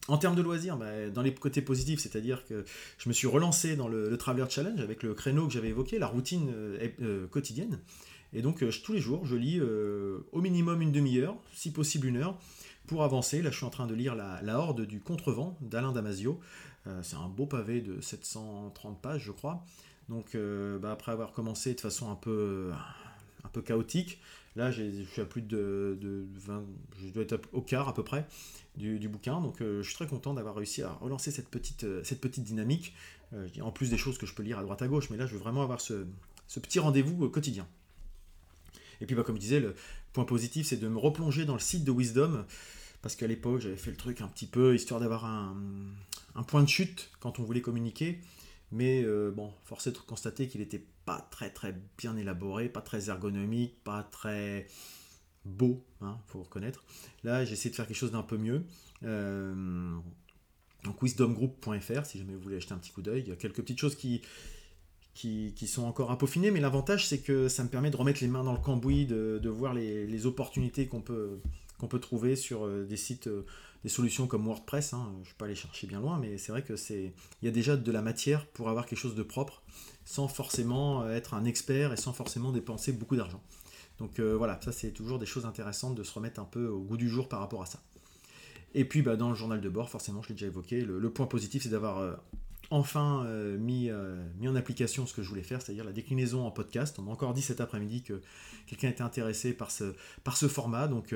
En 0.07 0.17
termes 0.17 0.35
de 0.35 0.41
loisirs, 0.41 0.77
bah, 0.77 1.09
dans 1.09 1.23
les 1.23 1.33
côtés 1.33 1.61
positifs, 1.61 1.99
c'est-à-dire 1.99 2.45
que 2.45 2.63
je 2.99 3.09
me 3.09 3.13
suis 3.13 3.27
relancé 3.27 3.75
dans 3.75 3.87
le, 3.87 4.15
Traveler 4.17 4.45
Challenge 4.49 4.79
avec 4.79 5.01
le 5.01 5.13
créneau 5.13 5.47
que 5.47 5.53
j'avais 5.53 5.69
évoqué, 5.69 5.97
la 5.97 6.07
routine 6.07 6.51
euh, 6.53 6.89
euh, 7.01 7.27
quotidienne. 7.27 7.79
Et 8.31 8.41
donc 8.41 8.61
euh, 8.61 8.71
tous 8.83 8.93
les 8.93 8.99
jours, 8.99 9.25
je 9.25 9.35
lis 9.35 9.59
au 9.59 10.41
minimum 10.41 10.81
une 10.81 10.91
demi-heure, 10.91 11.35
si 11.53 11.71
possible 11.71 12.07
une 12.07 12.17
heure, 12.17 12.37
pour 12.87 13.03
avancer. 13.03 13.41
Là, 13.41 13.51
je 13.51 13.57
suis 13.57 13.65
en 13.65 13.69
train 13.69 13.87
de 13.87 13.93
lire 13.93 14.15
La, 14.15 14.59
Horde 14.59 14.81
du 14.81 14.99
Contrevent 14.99 15.57
d'Alain 15.61 15.91
Damasio. 15.91 16.39
c'est 17.01 17.15
un 17.15 17.27
beau 17.27 17.45
pavé 17.45 17.81
de 17.81 18.01
730 18.01 19.01
pages, 19.01 19.23
je 19.23 19.31
crois. 19.31 19.65
Donc 20.09 20.37
bah, 20.81 20.91
après 20.91 21.11
avoir 21.11 21.31
commencé 21.31 21.73
de 21.73 21.81
façon 21.81 22.11
un 22.11 22.15
peu, 22.15 22.71
chaotique, 23.65 24.19
là 24.55 24.69
je 24.71 25.03
suis 25.11 25.21
à 25.21 25.25
plus 25.25 25.41
de, 25.41 25.97
de 25.99 26.27
20, 26.35 26.63
je 26.99 27.09
dois 27.09 27.23
être 27.23 27.39
au 27.53 27.61
quart 27.61 27.87
à 27.87 27.93
peu 27.93 28.03
près 28.03 28.27
du, 28.77 29.09
bouquin. 29.09 29.41
Donc 29.41 29.61
euh, 29.61 29.81
je 29.81 29.87
suis 29.87 29.95
très 29.95 30.07
content 30.07 30.33
d'avoir 30.33 30.55
réussi 30.55 30.81
à 30.81 30.93
relancer 30.93 31.31
cette 31.31 31.49
petite, 31.49 31.83
euh, 31.83 32.03
dynamique, 32.37 32.93
euh, 33.33 33.47
en 33.61 33.71
plus 33.71 33.89
des 33.89 33.97
choses 33.97 34.17
que 34.17 34.25
je 34.25 34.33
peux 34.33 34.43
lire 34.43 34.59
à 34.59 34.63
droite 34.63 34.81
à 34.81 34.87
gauche, 34.87 35.09
mais 35.09 35.17
là 35.17 35.25
je 35.25 35.33
veux 35.33 35.39
vraiment 35.39 35.63
avoir 35.63 35.81
ce, 35.81 36.05
petit 36.61 36.79
rendez-vous 36.79 37.29
quotidien. 37.29 37.67
Et 39.01 39.05
puis 39.05 39.15
bah, 39.15 39.23
comme 39.23 39.35
je 39.35 39.41
disais, 39.41 39.59
le 39.59 39.75
point 40.13 40.25
positif 40.25 40.67
c'est 40.67 40.77
de 40.77 40.87
me 40.87 40.97
replonger 40.97 41.45
dans 41.45 41.53
le 41.53 41.59
site 41.59 41.83
de 41.83 41.91
Wisdom, 41.91 42.45
parce 43.01 43.15
qu'à 43.15 43.27
l'époque 43.27 43.61
j'avais 43.61 43.77
fait 43.77 43.91
le 43.91 43.97
truc 43.97 44.21
un 44.21 44.27
petit 44.27 44.47
peu 44.47 44.75
histoire 44.75 44.99
d'avoir 44.99 45.25
un, 45.25 45.55
point 46.47 46.63
de 46.63 46.69
chute 46.69 47.11
quand 47.19 47.39
on 47.39 47.43
voulait 47.43 47.61
communiquer. 47.61 48.19
Mais 48.71 49.05
bon, 49.31 49.53
force 49.63 49.87
est 49.87 49.91
de 49.91 49.97
constater 49.99 50.47
qu'il 50.47 50.59
n'était 50.59 50.83
pas 51.05 51.27
très 51.31 51.49
très 51.49 51.75
bien 51.97 52.17
élaboré, 52.17 52.67
pas 52.67 52.81
très 52.81 53.09
ergonomique, 53.09 53.81
pas 53.83 54.03
très 54.03 54.67
beau, 55.45 55.83
hein, 56.01 56.17
faut 56.27 56.41
reconnaître. 56.41 56.83
Là, 57.23 57.45
j'essaie 57.45 57.69
de 57.69 57.75
faire 57.75 57.87
quelque 57.87 57.97
chose 57.97 58.11
d'un 58.11 58.23
peu 58.23 58.37
mieux. 58.37 58.63
Euh, 59.03 59.95
donc 60.83 61.01
wisdomgroup.fr, 61.01 62.05
si 62.05 62.17
jamais 62.17 62.33
vous 62.33 62.41
voulez 62.41 62.57
acheter 62.57 62.73
un 62.73 62.77
petit 62.77 62.91
coup 62.91 63.01
d'œil. 63.01 63.21
Il 63.21 63.29
y 63.29 63.31
a 63.31 63.35
quelques 63.35 63.61
petites 63.61 63.79
choses 63.79 63.95
qui, 63.95 64.21
qui, 65.15 65.67
sont 65.67 65.85
encore 65.85 66.11
à 66.11 66.17
peaufiner, 66.17 66.51
mais 66.51 66.59
l'avantage, 66.59 67.07
c'est 67.07 67.19
que 67.19 67.47
ça 67.47 67.63
me 67.63 67.69
permet 67.69 67.89
de 67.89 67.97
remettre 67.97 68.21
les 68.21 68.27
mains 68.27 68.43
dans 68.43 68.53
le 68.53 68.59
cambouis, 68.59 69.05
de, 69.05 69.49
voir 69.49 69.73
les, 69.73 70.25
opportunités 70.27 70.87
qu'on 70.87 71.01
peut, 71.01 71.39
peut 71.89 71.99
trouver 71.99 72.35
sur 72.35 72.65
euh, 72.65 72.85
des 72.85 72.97
sites, 72.97 73.27
euh, 73.27 73.45
des 73.83 73.89
solutions 73.89 74.27
comme 74.27 74.45
WordPress. 74.45 74.93
Hein. 74.93 75.11
Je 75.13 75.19
ne 75.19 75.25
vais 75.25 75.37
pas 75.37 75.45
aller 75.45 75.55
chercher 75.55 75.87
bien 75.87 75.99
loin, 75.99 76.19
mais 76.19 76.37
c'est 76.37 76.51
vrai 76.51 76.63
que 76.63 76.75
c'est, 76.75 77.13
il 77.41 77.45
y 77.45 77.47
a 77.47 77.51
déjà 77.51 77.77
de 77.77 77.91
la 77.91 78.01
matière 78.01 78.45
pour 78.47 78.69
avoir 78.69 78.85
quelque 78.85 78.99
chose 78.99 79.15
de 79.15 79.23
propre, 79.23 79.63
sans 80.03 80.27
forcément 80.27 81.09
être 81.09 81.33
un 81.33 81.45
expert 81.45 81.93
et 81.93 81.97
sans 81.97 82.13
forcément 82.13 82.51
dépenser 82.51 82.91
beaucoup 82.91 83.15
d'argent. 83.15 83.41
Donc 83.99 84.19
euh, 84.19 84.35
voilà, 84.35 84.59
ça 84.61 84.71
c'est 84.71 84.91
toujours 84.91 85.19
des 85.19 85.25
choses 85.25 85.45
intéressantes 85.45 85.95
de 85.95 86.03
se 86.03 86.13
remettre 86.13 86.39
un 86.39 86.45
peu 86.45 86.67
au 86.67 86.79
goût 86.79 86.97
du 86.97 87.09
jour 87.09 87.29
par 87.29 87.39
rapport 87.39 87.61
à 87.61 87.65
ça. 87.65 87.79
Et 88.73 88.83
puis 88.83 89.01
bah, 89.01 89.15
dans 89.15 89.29
le 89.29 89.35
journal 89.35 89.61
de 89.61 89.69
bord, 89.69 89.89
forcément, 89.89 90.21
je 90.21 90.29
l'ai 90.29 90.35
déjà 90.35 90.47
évoqué, 90.47 90.81
le, 90.81 91.09
point 91.09 91.27
positif 91.27 91.63
c'est 91.63 91.69
d'avoir 91.69 91.99
euh, 91.99 92.13
enfin 92.69 93.23
euh, 93.25 93.57
mis, 93.57 93.89
mis, 94.39 94.47
en 94.47 94.55
application 94.55 95.05
ce 95.05 95.13
que 95.13 95.23
je 95.23 95.29
voulais 95.29 95.43
faire, 95.43 95.61
c'est-à-dire 95.61 95.83
la 95.83 95.91
déclinaison 95.91 96.45
en 96.45 96.51
podcast. 96.51 96.97
On 96.99 97.03
m'a 97.03 97.11
encore 97.11 97.33
dit 97.33 97.41
cet 97.41 97.61
après-midi 97.61 98.03
que 98.03 98.21
quelqu'un 98.67 98.89
était 98.89 99.03
intéressé 99.03 99.53
par 99.53 99.71
ce, 99.71 100.47
format, 100.47 100.87
donc 100.87 101.13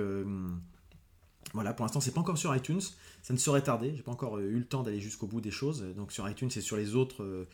voilà, 1.53 1.73
pour 1.73 1.85
l'instant 1.85 1.99
c'est 1.99 2.13
pas 2.13 2.21
encore 2.21 2.37
sur 2.37 2.55
iTunes, 2.55 2.81
ça 3.23 3.33
ne 3.33 3.39
saurait 3.39 3.63
tarder, 3.63 3.93
j'ai 3.95 4.03
pas 4.03 4.11
encore 4.11 4.37
eu 4.39 4.59
le 4.59 4.65
temps 4.65 4.83
d'aller 4.83 4.99
jusqu'au 4.99 5.25
bout 5.25 5.41
des 5.41 5.51
choses, 5.51 5.83
donc 5.95 6.11
sur 6.11 6.29
iTunes 6.29 6.51
et 6.55 6.61
sur 6.61 6.77
les 6.77 6.95
autres 6.95 7.47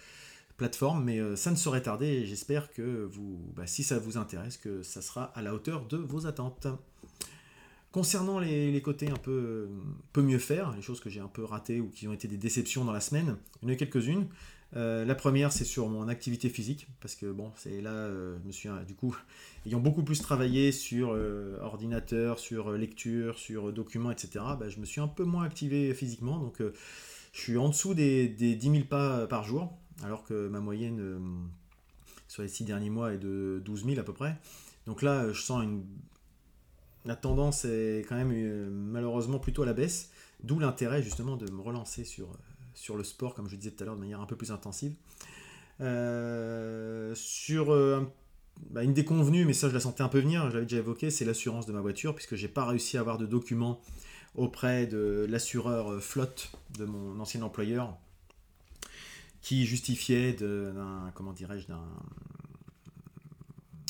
plateforme, 0.57 1.03
mais 1.03 1.19
euh, 1.19 1.35
ça 1.35 1.51
ne 1.51 1.55
saurait 1.55 1.81
tarder. 1.81 2.07
Et 2.07 2.25
j'espère 2.25 2.71
que 2.71 3.05
vous, 3.11 3.39
bah, 3.55 3.67
si 3.67 3.83
ça 3.83 3.99
vous 3.99 4.17
intéresse, 4.17 4.57
que 4.57 4.83
ça 4.83 5.01
sera 5.01 5.25
à 5.35 5.41
la 5.41 5.53
hauteur 5.53 5.85
de 5.85 5.97
vos 5.97 6.27
attentes. 6.27 6.67
Concernant 7.95 8.39
les, 8.39 8.81
côtés 8.81 9.09
un 9.09 9.15
peu, 9.15 9.69
peu 10.11 10.21
mieux 10.21 10.37
faire, 10.37 10.75
les 10.75 10.81
choses 10.81 10.99
que 10.99 11.09
j'ai 11.09 11.21
un 11.21 11.29
peu 11.29 11.45
ratées 11.45 11.79
ou 11.79 11.89
qui 11.89 12.09
ont 12.09 12.13
été 12.13 12.27
des 12.27 12.35
déceptions 12.35 12.83
dans 12.83 12.91
la 12.91 12.99
semaine, 12.99 13.37
il 13.61 13.69
y 13.69 13.71
en 13.71 13.73
a 13.73 13.77
quelques-unes. 13.77 14.27
Euh, 14.75 15.05
la 15.05 15.15
première, 15.15 15.53
c'est 15.53 15.63
sur 15.63 15.87
mon 15.87 16.09
activité 16.09 16.49
physique, 16.49 16.87
parce 16.99 17.15
que 17.15 17.31
bon, 17.31 17.53
c'est 17.55 17.79
là, 17.79 17.91
euh, 17.91 18.35
je 18.41 18.47
me 18.47 18.51
suis, 18.51 18.67
du 18.85 18.95
coup, 18.95 19.15
ayant 19.65 19.79
beaucoup 19.79 20.03
plus 20.03 20.19
travaillé 20.21 20.73
sur 20.73 21.17
ordinateur, 21.61 22.37
sur 22.37 22.73
lecture, 22.73 23.39
sur 23.39 23.71
documents, 23.71 24.11
etc., 24.11 24.43
bah, 24.59 24.67
je 24.67 24.79
me 24.79 24.85
suis 24.85 24.99
un 24.99 25.07
peu 25.07 25.23
moins 25.23 25.45
activé 25.45 25.93
physiquement, 25.93 26.37
donc 26.37 26.61
je 27.35 27.41
suis 27.41 27.57
en 27.57 27.69
dessous 27.69 27.93
des, 27.93 28.27
des 28.27 28.55
10 28.55 28.71
000 28.71 28.83
pas 28.85 29.25
par 29.27 29.45
jour, 29.45 29.73
alors 30.03 30.23
que 30.23 30.47
ma 30.47 30.59
moyenne 30.59 30.99
euh, 30.99 31.19
sur 32.27 32.43
les 32.43 32.47
six 32.47 32.63
derniers 32.63 32.89
mois 32.89 33.13
est 33.13 33.17
de 33.17 33.61
12 33.65 33.85
000 33.85 33.99
à 33.99 34.03
peu 34.03 34.13
près. 34.13 34.37
Donc 34.87 35.01
là, 35.01 35.31
je 35.31 35.41
sens 35.41 35.63
une... 35.63 35.83
La 37.05 37.15
tendance 37.15 37.65
est 37.65 38.05
quand 38.07 38.15
même 38.15 38.31
euh, 38.33 38.69
malheureusement 38.71 39.39
plutôt 39.39 39.63
à 39.63 39.65
la 39.65 39.73
baisse, 39.73 40.11
d'où 40.43 40.59
l'intérêt 40.59 41.03
justement 41.03 41.37
de 41.37 41.49
me 41.51 41.61
relancer 41.61 42.03
sur, 42.03 42.27
euh, 42.29 42.97
le 42.97 43.03
sport, 43.03 43.35
comme 43.35 43.47
je 43.47 43.55
disais 43.55 43.71
tout 43.71 43.83
à 43.83 43.85
l'heure, 43.85 43.95
de 43.95 44.01
manière 44.01 44.21
un 44.21 44.25
peu 44.25 44.35
plus 44.35 44.51
intensive. 44.51 44.93
sur 45.79 47.67
bah, 48.71 48.83
une 48.83 48.93
déconvenue, 48.93 49.45
mais 49.45 49.53
ça 49.53 49.69
je 49.69 49.73
la 49.73 49.79
sentais 49.79 50.01
un 50.01 50.07
peu 50.07 50.19
venir, 50.19 50.49
j'avais 50.49 50.65
déjà 50.65 50.77
évoqué, 50.77 51.11
c'est 51.11 51.25
l'assurance 51.25 51.65
de 51.65 51.73
ma 51.73 51.81
voiture, 51.81 52.15
puisque 52.15 52.35
j'ai 52.35 52.47
pas 52.47 52.65
réussi 52.65 52.97
à 52.97 53.01
avoir 53.01 53.17
de 53.17 53.25
documents 53.25 53.81
auprès 54.35 54.87
de 54.87 55.25
l'assureur 55.29 56.01
flotte 56.01 56.51
de 56.77 56.85
mon 56.85 57.19
ancien 57.19 57.41
employeur 57.41 57.97
qui 59.45 59.67
justifiait 59.67 60.33
d'un, 60.33 61.11
comment 61.13 61.31
dirais-je, 61.31 61.67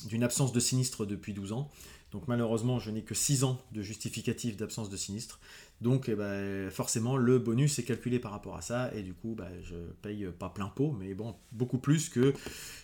d'une 0.06 0.24
absence 0.24 0.52
de 0.52 0.60
sinistre 0.60 1.06
depuis 1.06 1.34
12 1.34 1.54
ans. 1.54 1.70
Donc 2.16 2.30
malheureusement, 2.30 2.80
je 2.80 2.92
n'ai 2.92 3.02
que 3.02 3.14
6 3.14 3.44
ans 3.44 3.62
de 3.74 3.82
justificatif 3.82 4.56
d'absence 4.56 4.90
de 4.90 4.96
sinistre. 4.96 5.42
Donc 5.82 6.08
eh 6.08 6.16
ben, 6.16 6.72
forcément, 6.72 7.18
le 7.18 7.40
bonus 7.40 7.78
est 7.78 7.84
calculé 7.84 8.20
par 8.20 8.32
rapport 8.32 8.56
à 8.56 8.62
ça. 8.62 8.90
Et 8.96 9.02
du 9.02 9.14
coup, 9.14 9.36
ben, 9.38 9.50
je 9.64 9.76
paye 10.02 10.26
pas 10.40 10.48
plein 10.48 10.68
pot, 10.68 10.96
mais 10.98 11.14
bon, 11.14 11.36
beaucoup 11.52 11.78
plus 11.78 12.08
que 12.08 12.34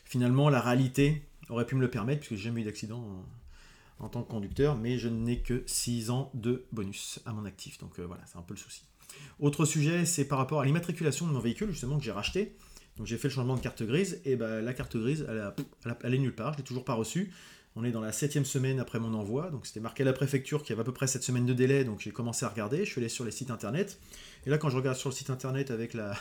finalement 0.03 0.49
la 0.49 0.59
réalité 0.59 1.21
aurait 1.47 1.65
pu 1.65 1.75
me 1.75 1.81
le 1.81 1.89
permettre, 1.89 2.19
puisque 2.19 2.35
j'ai 2.35 2.49
jamais 2.49 2.59
eu 2.59 2.65
d'accident 2.65 3.23
en, 3.99 4.09
tant 4.09 4.21
que 4.21 4.29
conducteur. 4.29 4.75
Mais 4.75 4.97
je 4.97 5.07
n'ai 5.07 5.39
que 5.39 5.63
6 5.65 6.09
ans 6.09 6.29
de 6.33 6.65
bonus 6.73 7.21
à 7.25 7.31
mon 7.31 7.45
actif. 7.45 7.77
Donc 7.77 7.99
euh, 7.99 8.05
voilà, 8.05 8.23
c'est 8.25 8.37
un 8.37 8.41
peu 8.41 8.53
le 8.53 8.59
souci. 8.59 8.83
Autre 9.39 9.63
sujet, 9.63 10.05
c'est 10.05 10.25
par 10.25 10.39
rapport 10.39 10.59
à 10.59 10.65
l'immatriculation 10.65 11.25
de 11.25 11.31
mon 11.31 11.39
véhicule, 11.39 11.71
justement, 11.71 11.97
que 11.97 12.03
j'ai 12.03 12.11
racheté. 12.11 12.57
Donc 12.97 13.07
j'ai 13.07 13.17
fait 13.17 13.29
le 13.29 13.33
changement 13.33 13.55
de 13.55 13.61
carte 13.61 13.81
grise, 13.81 14.19
et 14.25 14.35
bah, 14.35 14.59
la 14.59 14.73
carte 14.73 14.97
grise, 14.97 15.25
elle, 16.03 16.13
est 16.13 16.17
nulle 16.17 16.35
part, 16.35 16.51
je 16.51 16.57
l'ai 16.57 16.65
toujours 16.65 16.83
pas 16.83 16.95
reçue. 16.95 17.31
On 17.75 17.85
est 17.85 17.91
dans 17.91 18.01
la 18.01 18.11
septième 18.11 18.43
semaine 18.43 18.81
après 18.81 18.99
mon 18.99 19.13
envoi, 19.13 19.49
donc 19.49 19.65
c'était 19.65 19.79
marqué 19.79 20.03
à 20.03 20.05
la 20.05 20.11
préfecture 20.11 20.61
qu'il 20.61 20.71
y 20.71 20.73
avait 20.73 20.81
à 20.81 20.83
peu 20.83 20.91
près 20.91 21.07
cette 21.07 21.23
semaine 21.23 21.45
de 21.45 21.53
délai, 21.53 21.85
donc 21.85 22.01
j'ai 22.01 22.11
commencé 22.11 22.45
à 22.45 22.49
regarder, 22.49 22.83
je 22.83 22.91
suis 22.91 22.99
allé 22.99 23.07
sur 23.07 23.23
les 23.23 23.31
sites 23.31 23.49
internet, 23.49 23.97
et 24.45 24.49
là 24.49 24.57
quand 24.57 24.69
je 24.69 24.75
regarde 24.75 24.97
sur 24.97 25.09
le 25.09 25.15
site 25.15 25.29
internet 25.29 25.71
avec 25.71 25.93
la, 25.93 26.13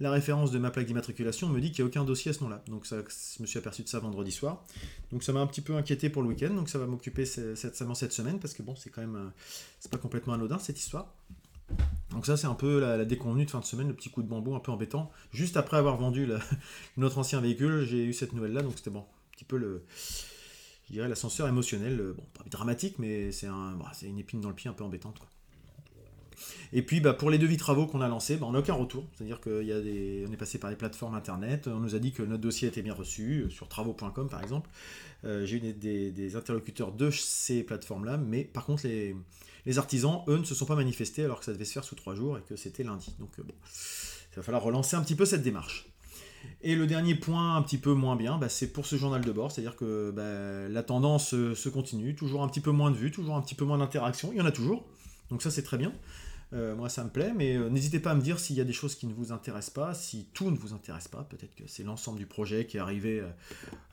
référence 0.00 0.52
de 0.52 0.60
ma 0.60 0.70
plaque 0.70 0.86
d'immatriculation, 0.86 1.48
on 1.48 1.50
me 1.50 1.60
dit 1.60 1.72
qu'il 1.72 1.84
n'y 1.84 1.88
a 1.88 1.90
aucun 1.90 2.04
dossier 2.04 2.30
à 2.30 2.34
ce 2.34 2.44
nom-là. 2.44 2.62
Donc 2.68 2.86
ça, 2.86 2.98
je 2.98 3.42
me 3.42 3.48
suis 3.48 3.58
aperçu 3.58 3.82
de 3.82 3.88
ça 3.88 3.98
vendredi 3.98 4.30
soir. 4.30 4.64
Donc 5.10 5.24
ça 5.24 5.32
m'a 5.32 5.40
un 5.40 5.46
petit 5.48 5.60
peu 5.60 5.74
inquiété 5.74 6.08
pour 6.08 6.22
le 6.22 6.28
week-end, 6.28 6.54
donc 6.54 6.68
ça 6.68 6.78
va 6.78 6.86
m'occuper 6.86 7.26
cette, 7.26 7.56
cette 7.56 8.12
semaine, 8.12 8.38
parce 8.38 8.54
que 8.54 8.62
bon, 8.62 8.76
c'est 8.76 8.90
quand 8.90 9.00
même, 9.00 9.32
c'est 9.80 9.90
pas 9.90 9.98
complètement 9.98 10.34
anodin 10.34 10.60
cette 10.60 10.78
histoire. 10.78 11.12
Donc 12.10 12.26
ça 12.26 12.36
c'est 12.36 12.46
un 12.46 12.54
peu 12.54 12.78
la, 12.78 13.04
déconvenue 13.04 13.44
de 13.44 13.50
fin 13.50 13.58
de 13.58 13.64
semaine, 13.64 13.88
le 13.88 13.94
petit 13.94 14.10
coup 14.10 14.22
de 14.22 14.28
bambou 14.28 14.54
un 14.54 14.60
peu 14.60 14.70
embêtant. 14.70 15.10
Juste 15.32 15.56
après 15.56 15.78
avoir 15.78 15.96
vendu 15.96 16.28
notre 16.96 17.18
ancien 17.18 17.40
véhicule, 17.40 17.84
j'ai 17.84 18.04
eu 18.04 18.12
cette 18.12 18.34
nouvelle 18.34 18.52
là, 18.52 18.62
donc 18.62 18.74
c'était 18.76 18.90
bon, 18.90 19.00
un 19.00 19.32
petit 19.32 19.44
peu 19.44 19.56
le, 19.56 19.82
je 20.92 20.98
dirais 20.98 21.08
l'ascenseur 21.08 21.48
émotionnel, 21.48 21.98
euh, 21.98 22.12
bon 22.12 22.22
pas 22.34 22.44
dramatique, 22.50 22.98
mais 22.98 23.32
c'est 23.32 23.46
un, 23.46 23.72
bah, 23.72 23.90
une 24.02 24.18
épine 24.18 24.42
dans 24.42 24.50
le 24.50 24.54
pied 24.54 24.68
un 24.68 24.74
peu 24.74 24.84
embêtante 24.84 25.18
Et 26.74 26.82
puis 26.82 27.00
bah, 27.00 27.14
pour 27.14 27.30
les 27.30 27.38
devis 27.38 27.56
travaux 27.56 27.86
qu'on 27.86 28.02
a 28.02 28.08
lancés, 28.08 28.36
bah, 28.36 28.44
on 28.46 28.52
n'a 28.52 28.58
aucun 28.58 28.74
retour. 28.74 29.06
C'est-à-dire 29.16 29.40
qu'on 29.40 29.62
est 29.62 30.36
passé 30.38 30.58
par 30.58 30.68
les 30.68 30.76
plateformes 30.76 31.14
internet, 31.14 31.66
on 31.66 31.80
nous 31.80 31.94
a 31.94 31.98
dit 31.98 32.12
que 32.12 32.22
notre 32.22 32.42
dossier 32.42 32.68
était 32.68 32.82
bien 32.82 32.92
reçu, 32.92 33.44
euh, 33.44 33.48
sur 33.48 33.68
travaux.com 33.68 34.28
par 34.28 34.42
exemple. 34.42 34.68
Euh, 35.24 35.46
j'ai 35.46 35.56
eu 35.56 35.72
des, 35.72 36.36
interlocuteurs 36.36 36.92
de 36.92 37.10
ces 37.10 37.62
plateformes-là, 37.62 38.18
mais 38.18 38.44
par 38.44 38.66
contre 38.66 38.86
les, 38.86 39.78
artisans, 39.78 40.22
eux, 40.28 40.36
ne 40.36 40.44
se 40.44 40.54
sont 40.54 40.66
pas 40.66 40.76
manifestés 40.76 41.24
alors 41.24 41.38
que 41.38 41.46
ça 41.46 41.54
devait 41.54 41.64
se 41.64 41.72
faire 41.72 41.84
sous 41.84 41.94
trois 41.94 42.14
jours 42.14 42.36
et 42.36 42.42
que 42.42 42.56
c'était 42.56 42.82
lundi. 42.82 43.16
Donc 43.18 43.30
euh, 43.38 43.44
il 43.48 44.36
va 44.36 44.42
falloir 44.42 44.62
relancer 44.62 44.94
un 44.94 45.02
petit 45.02 45.14
peu 45.14 45.24
cette 45.24 45.42
démarche. 45.42 45.86
Et 46.62 46.74
le 46.74 46.86
dernier 46.86 47.14
point 47.14 47.56
un 47.56 47.62
petit 47.62 47.78
peu 47.78 47.92
moins 47.92 48.16
bien, 48.16 48.38
bah, 48.38 48.48
c'est 48.48 48.72
pour 48.72 48.86
ce 48.86 48.96
journal 48.96 49.22
de 49.22 49.32
bord, 49.32 49.50
c'est-à-dire 49.50 49.76
que 49.76 50.10
bah, 50.10 50.68
la 50.68 50.82
tendance 50.82 51.34
euh, 51.34 51.54
se 51.54 51.68
continue, 51.68 52.14
toujours 52.14 52.42
un 52.42 52.48
petit 52.48 52.60
peu 52.60 52.70
moins 52.70 52.90
de 52.90 52.96
vues, 52.96 53.10
toujours 53.10 53.36
un 53.36 53.42
petit 53.42 53.54
peu 53.54 53.64
moins 53.64 53.78
d'interactions, 53.78 54.30
il 54.32 54.38
y 54.38 54.40
en 54.40 54.46
a 54.46 54.52
toujours, 54.52 54.84
donc 55.30 55.42
ça 55.42 55.50
c'est 55.50 55.62
très 55.62 55.78
bien. 55.78 55.92
Euh, 56.52 56.76
moi 56.76 56.90
ça 56.90 57.02
me 57.02 57.08
plaît, 57.08 57.32
mais 57.34 57.56
n'hésitez 57.70 57.98
pas 57.98 58.10
à 58.10 58.14
me 58.14 58.20
dire 58.20 58.38
s'il 58.38 58.56
y 58.56 58.60
a 58.60 58.64
des 58.64 58.74
choses 58.74 58.94
qui 58.94 59.06
ne 59.06 59.14
vous 59.14 59.32
intéressent 59.32 59.72
pas, 59.72 59.94
si 59.94 60.26
tout 60.34 60.50
ne 60.50 60.56
vous 60.56 60.74
intéresse 60.74 61.08
pas, 61.08 61.26
peut-être 61.30 61.54
que 61.54 61.64
c'est 61.66 61.82
l'ensemble 61.82 62.18
du 62.18 62.26
projet 62.26 62.66
qui 62.66 62.76
est 62.76 62.80
arrivé 62.80 63.22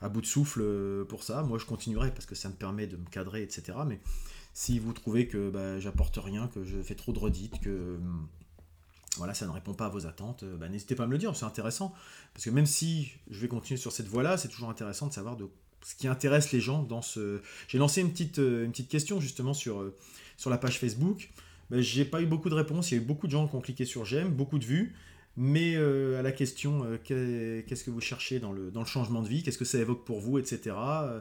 à 0.02 0.10
bout 0.10 0.20
de 0.20 0.26
souffle 0.26 0.62
pour 1.08 1.22
ça. 1.22 1.42
Moi 1.42 1.58
je 1.58 1.64
continuerai 1.64 2.10
parce 2.10 2.26
que 2.26 2.34
ça 2.34 2.50
me 2.50 2.54
permet 2.54 2.86
de 2.86 2.98
me 2.98 3.06
cadrer, 3.06 3.42
etc. 3.42 3.78
Mais 3.86 3.98
si 4.52 4.78
vous 4.78 4.92
trouvez 4.92 5.26
que 5.26 5.48
bah, 5.50 5.78
j'apporte 5.78 6.18
rien, 6.22 6.48
que 6.48 6.64
je 6.64 6.82
fais 6.82 6.94
trop 6.94 7.12
de 7.12 7.18
redites, 7.18 7.60
que 7.60 7.96
hum, 7.96 8.26
voilà, 9.20 9.34
ça 9.34 9.46
ne 9.46 9.50
répond 9.50 9.74
pas 9.74 9.84
à 9.84 9.88
vos 9.90 10.06
attentes, 10.06 10.44
bah, 10.58 10.70
n'hésitez 10.70 10.94
pas 10.94 11.04
à 11.04 11.06
me 11.06 11.12
le 11.12 11.18
dire, 11.18 11.36
c'est 11.36 11.44
intéressant. 11.44 11.94
Parce 12.32 12.46
que 12.46 12.50
même 12.50 12.64
si 12.64 13.12
je 13.30 13.38
vais 13.38 13.48
continuer 13.48 13.78
sur 13.78 13.92
cette 13.92 14.08
voie-là, 14.08 14.38
c'est 14.38 14.48
toujours 14.48 14.70
intéressant 14.70 15.08
de 15.08 15.12
savoir 15.12 15.36
de 15.36 15.46
ce 15.84 15.94
qui 15.94 16.08
intéresse 16.08 16.52
les 16.52 16.60
gens 16.60 16.82
dans 16.82 17.02
ce... 17.02 17.42
J'ai 17.68 17.76
lancé 17.76 18.00
une 18.00 18.10
petite, 18.10 18.38
euh, 18.38 18.64
une 18.64 18.70
petite 18.70 18.88
question 18.88 19.20
justement 19.20 19.52
sur, 19.52 19.80
euh, 19.80 19.94
sur 20.38 20.48
la 20.48 20.56
page 20.56 20.78
Facebook. 20.78 21.28
Bah, 21.68 21.82
j'ai 21.82 22.06
pas 22.06 22.22
eu 22.22 22.26
beaucoup 22.26 22.48
de 22.48 22.54
réponses, 22.54 22.90
il 22.90 22.94
y 22.94 22.98
a 22.98 23.02
eu 23.02 23.06
beaucoup 23.06 23.26
de 23.26 23.32
gens 23.32 23.46
qui 23.46 23.56
ont 23.56 23.60
cliqué 23.60 23.84
sur 23.84 24.06
j'aime, 24.06 24.30
beaucoup 24.30 24.58
de 24.58 24.64
vues. 24.64 24.94
Mais 25.36 25.76
euh, 25.76 26.18
à 26.18 26.22
la 26.22 26.32
question, 26.32 26.84
euh, 26.84 27.62
qu'est-ce 27.66 27.84
que 27.84 27.90
vous 27.90 28.00
cherchez 28.00 28.40
dans 28.40 28.52
le, 28.52 28.70
dans 28.70 28.80
le 28.80 28.86
changement 28.86 29.22
de 29.22 29.28
vie, 29.28 29.42
qu'est-ce 29.42 29.58
que 29.58 29.64
ça 29.64 29.78
évoque 29.78 30.04
pour 30.04 30.20
vous, 30.20 30.38
etc., 30.38 30.76
euh, 30.76 31.20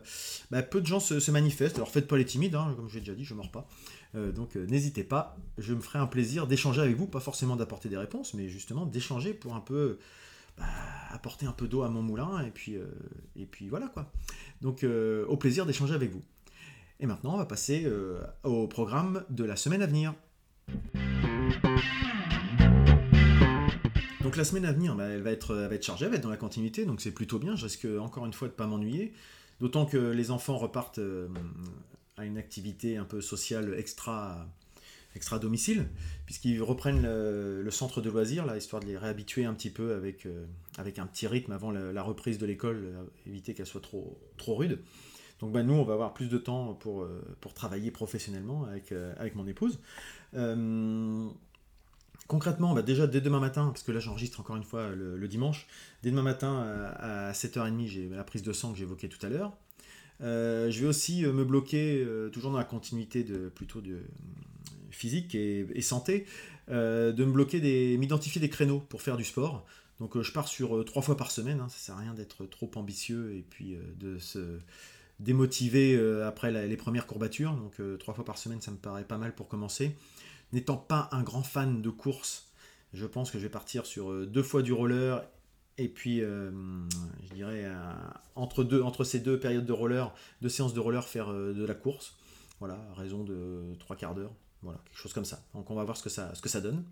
bah, 0.50 0.64
peu 0.64 0.82
de 0.82 0.88
gens 0.88 1.00
se, 1.00 1.32
manifestent. 1.32 1.76
Alors 1.76 1.90
faites 1.90 2.08
pas 2.08 2.18
les 2.18 2.26
timides, 2.26 2.56
hein, 2.56 2.74
comme 2.76 2.90
j'ai 2.90 3.00
déjà 3.00 3.14
dit, 3.14 3.24
je 3.24 3.34
ne 3.34 3.38
mords 3.38 3.52
pas. 3.52 3.68
Donc 4.14 4.56
n'hésitez 4.56 5.04
pas, 5.04 5.38
je 5.58 5.74
me 5.74 5.82
ferai 5.82 6.00
un 6.00 6.08
plaisir 6.08 6.48
d'échanger 6.48 6.82
avec 6.82 6.96
vous, 6.96 7.08
pas 7.08 7.20
forcément 7.20 7.56
d'apporter 7.56 7.90
des 7.90 7.98
réponses, 7.98 8.34
mais 8.34 8.50
justement 8.50 8.86
d'échanger 8.86 9.34
pour 9.34 9.56
un 9.56 9.60
peu 9.60 10.00
bah, 10.58 10.66
apporter 11.12 11.46
un 11.46 11.52
peu 11.52 11.68
d'eau 11.68 11.84
à 11.84 11.90
mon 11.90 12.02
moulin, 12.02 12.44
et 12.46 12.52
puis, 12.52 12.76
et 13.36 13.46
puis 13.46 13.70
voilà 13.70 13.88
quoi. 13.88 14.12
Donc 14.62 14.84
au 14.84 15.38
plaisir 15.38 15.66
d'échanger 15.66 15.94
avec 15.94 16.12
vous. 16.12 16.24
Et 17.00 17.06
maintenant, 17.06 17.36
on 17.36 17.38
va 17.38 17.46
passer 17.46 17.88
au 18.44 18.68
programme 18.68 19.24
de 19.30 19.44
la 19.44 19.56
semaine 19.56 19.82
à 19.82 19.88
venir. 19.88 20.14
Donc 24.30 24.38
la 24.38 24.44
semaine 24.44 24.66
à 24.66 24.72
venir, 24.72 24.94
bah, 24.94 25.06
elle, 25.06 25.24
va 25.24 25.32
être, 25.32 25.70
chargée, 25.82 26.06
elle 26.06 26.12
va 26.12 26.18
être 26.18 26.24
dans 26.24 26.30
la 26.30 26.38
continuité, 26.38 26.86
donc 26.86 27.02
c'est 27.02 27.12
plutôt 27.12 27.40
bien. 27.40 27.56
Je 27.56 27.64
risque 27.64 27.88
encore 28.00 28.28
une 28.28 28.34
fois 28.34 28.48
de 28.48 28.54
ne 28.54 28.58
pas 28.58 28.68
m'ennuyer. 28.68 29.12
D'autant 29.60 29.88
que 29.88 29.98
les 29.98 30.30
enfants 30.30 30.58
repartent 30.58 31.00
euh, 31.00 31.28
à 32.20 32.26
une 32.26 32.38
activité 32.38 32.98
un 32.98 33.06
peu 33.06 33.22
sociale 33.22 33.74
extra, 33.78 34.48
extra 35.16 35.40
domicile, 35.40 35.88
puisqu'ils 36.26 36.62
reprennent 36.62 37.04
le, 37.04 37.72
centre 37.72 38.02
de 38.02 38.10
loisirs, 38.10 38.46
là, 38.46 38.58
histoire 38.58 38.82
de 38.82 38.88
les 38.88 38.98
réhabituer 38.98 39.46
un 39.46 39.54
petit 39.54 39.70
peu 39.70 39.94
avec, 39.94 40.26
euh, 40.26 40.46
avec 40.78 41.00
un 41.00 41.06
petit 41.06 41.28
rythme 41.28 41.52
avant 41.52 41.72
la, 41.72 42.04
reprise 42.04 42.38
de 42.38 42.46
l'école, 42.46 42.84
euh, 42.86 43.04
éviter 43.26 43.54
qu'elle 43.54 43.66
soit 43.66 43.82
trop, 43.82 44.20
trop 44.38 44.56
rude. 44.56 44.80
Donc 45.40 45.54
bah, 45.54 45.64
nous, 45.64 45.74
on 45.74 45.84
va 45.84 45.94
avoir 45.94 46.14
plus 46.14 46.28
de 46.28 46.38
temps 46.38 46.74
pour, 46.74 47.08
pour 47.40 47.54
travailler 47.54 47.92
professionnellement 47.92 48.66
avec, 48.66 48.92
avec 49.18 49.36
mon 49.36 49.48
épouse. 49.48 49.80
Concrètement, 52.30 52.76
bah, 52.76 52.84
déjà 52.84 53.08
dès 53.08 53.22
demain 53.22 53.40
matin, 53.40 53.70
parce 53.70 53.82
que 53.82 53.92
là 53.92 54.00
j'enregistre 54.00 54.40
encore 54.40 54.56
une 54.56 54.64
fois 54.64 54.90
le, 54.90 55.28
dimanche, 55.28 55.66
dès 56.04 56.12
demain 56.12 56.22
matin 56.22 56.62
à, 57.00 57.32
7h30, 57.32 57.88
j'ai 57.88 58.08
la 58.10 58.24
prise 58.24 58.44
de 58.44 58.54
sang 58.54 58.72
que 58.72 58.78
j'évoquais 58.78 59.08
tout 59.08 59.26
à 59.26 59.30
l'heure. 59.30 59.58
Euh, 60.22 60.70
je 60.70 60.82
vais 60.82 60.88
aussi 60.88 61.26
euh, 61.26 61.32
me 61.32 61.46
bloquer, 61.46 62.04
euh, 62.06 62.30
toujours 62.30 62.52
dans 62.52 62.58
la 62.58 62.66
continuité 62.66 63.24
de 63.24 63.50
plutôt 63.50 63.82
de 63.82 64.02
physique 64.92 65.34
et, 65.36 65.82
santé, 65.82 66.26
de 66.68 67.14
me 67.24 67.32
bloquer, 67.32 67.98
m'identifier 67.98 68.42
des 68.42 68.50
créneaux 68.50 68.80
pour 68.80 69.02
faire 69.02 69.16
du 69.16 69.24
sport. 69.24 69.66
Donc 70.00 70.20
je 70.22 70.32
pars 70.32 70.48
sur 70.48 70.84
trois 70.84 71.02
fois 71.02 71.16
par 71.16 71.32
semaine, 71.32 71.62
hein, 71.62 71.70
ça 71.70 71.78
sert 71.78 71.96
à 71.96 72.00
rien 72.00 72.14
d'être 72.14 72.46
trop 72.46 72.70
ambitieux 72.76 73.34
et 73.34 73.46
puis 73.50 73.78
de 73.98 74.18
se 74.18 74.60
démotiver 75.20 75.98
après 76.26 76.52
les 76.68 76.76
premières 76.76 77.08
courbatures. 77.08 77.54
Donc 77.54 77.80
trois 78.00 78.14
fois 78.14 78.26
par 78.26 78.38
semaine, 78.38 78.60
ça 78.60 78.72
me 78.72 78.78
paraît 78.78 79.06
pas 79.06 79.18
mal 79.18 79.34
pour 79.34 79.48
commencer. 79.48 79.96
N'étant 80.52 80.76
pas 80.76 81.08
un 81.14 81.24
grand 81.24 81.44
fan 81.44 81.82
de 81.82 81.90
course, 81.90 82.50
je 82.94 83.06
pense 83.06 83.32
que 83.32 83.38
je 83.38 83.44
vais 83.44 83.52
partir 83.52 83.86
sur 83.86 84.28
deux 84.28 84.44
fois 84.44 84.64
du 84.64 84.74
roller 84.74 85.24
et 85.80 85.88
puis, 85.88 86.22
euh, 86.22 86.52
je 87.24 87.34
dirais, 87.34 87.64
euh, 87.64 87.94
entre, 88.36 88.64
deux, 88.64 88.82
entre 88.82 89.04
ces 89.04 89.20
deux 89.20 89.40
périodes 89.40 89.66
de 89.66 89.74
roller, 89.74 90.14
deux 90.42 90.50
séances 90.50 90.74
de 90.74 90.80
roller, 90.80 91.08
faire 91.08 91.34
de 91.34 91.66
la 91.66 91.74
course. 91.74 92.16
Voilà, 92.60 92.78
raison 92.96 93.24
de 93.24 93.74
trois 93.80 93.96
quarts 93.96 94.14
d'heure. 94.14 94.34
Voilà, 94.62 94.80
quelque 94.86 94.98
chose 94.98 95.14
comme 95.14 95.26
ça. 95.26 95.42
Donc 95.54 95.72
on 95.72 95.76
va 95.76 95.86
voir 95.86 95.96
ce 95.96 96.04
que 96.04 96.10
ça, 96.10 96.36
ce 96.36 96.42
que 96.42 96.50
ça 96.50 96.60
donne. 96.60 96.84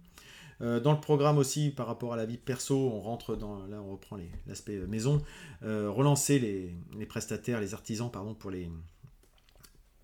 dans 0.62 0.94
le 0.94 1.02
programme 1.02 1.38
aussi, 1.38 1.70
par 1.70 1.86
rapport 1.86 2.14
à 2.14 2.16
la 2.16 2.26
vie 2.26 2.38
perso, 2.38 2.76
on 2.78 3.02
rentre 3.02 3.36
dans, 3.36 3.68
là 3.68 3.82
on 3.82 3.92
reprend 3.92 4.18
l'aspect 4.48 4.78
maison, 4.88 5.22
relancer 5.62 6.40
les, 6.40 6.74
les, 6.98 7.06
prestataires, 7.06 7.60
les 7.60 7.74
artisans, 7.74 8.10
pardon, 8.10 8.34
pour 8.34 8.52
les, 8.52 8.72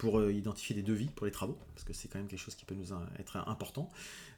pour 0.04 0.20
euh, 0.20 0.34
identifier 0.34 0.76
des 0.76 0.84
devis 0.84 1.08
pour 1.08 1.26
les 1.26 1.32
travaux, 1.32 1.58
parce 1.74 1.86
que 1.86 1.94
c'est 1.94 2.10
quand 2.10 2.20
même 2.20 2.28
quelque 2.28 2.42
chose 2.42 2.56
qui 2.56 2.66
peut 2.66 2.76
nous 2.76 2.90
être 3.20 3.38
important. 3.48 3.90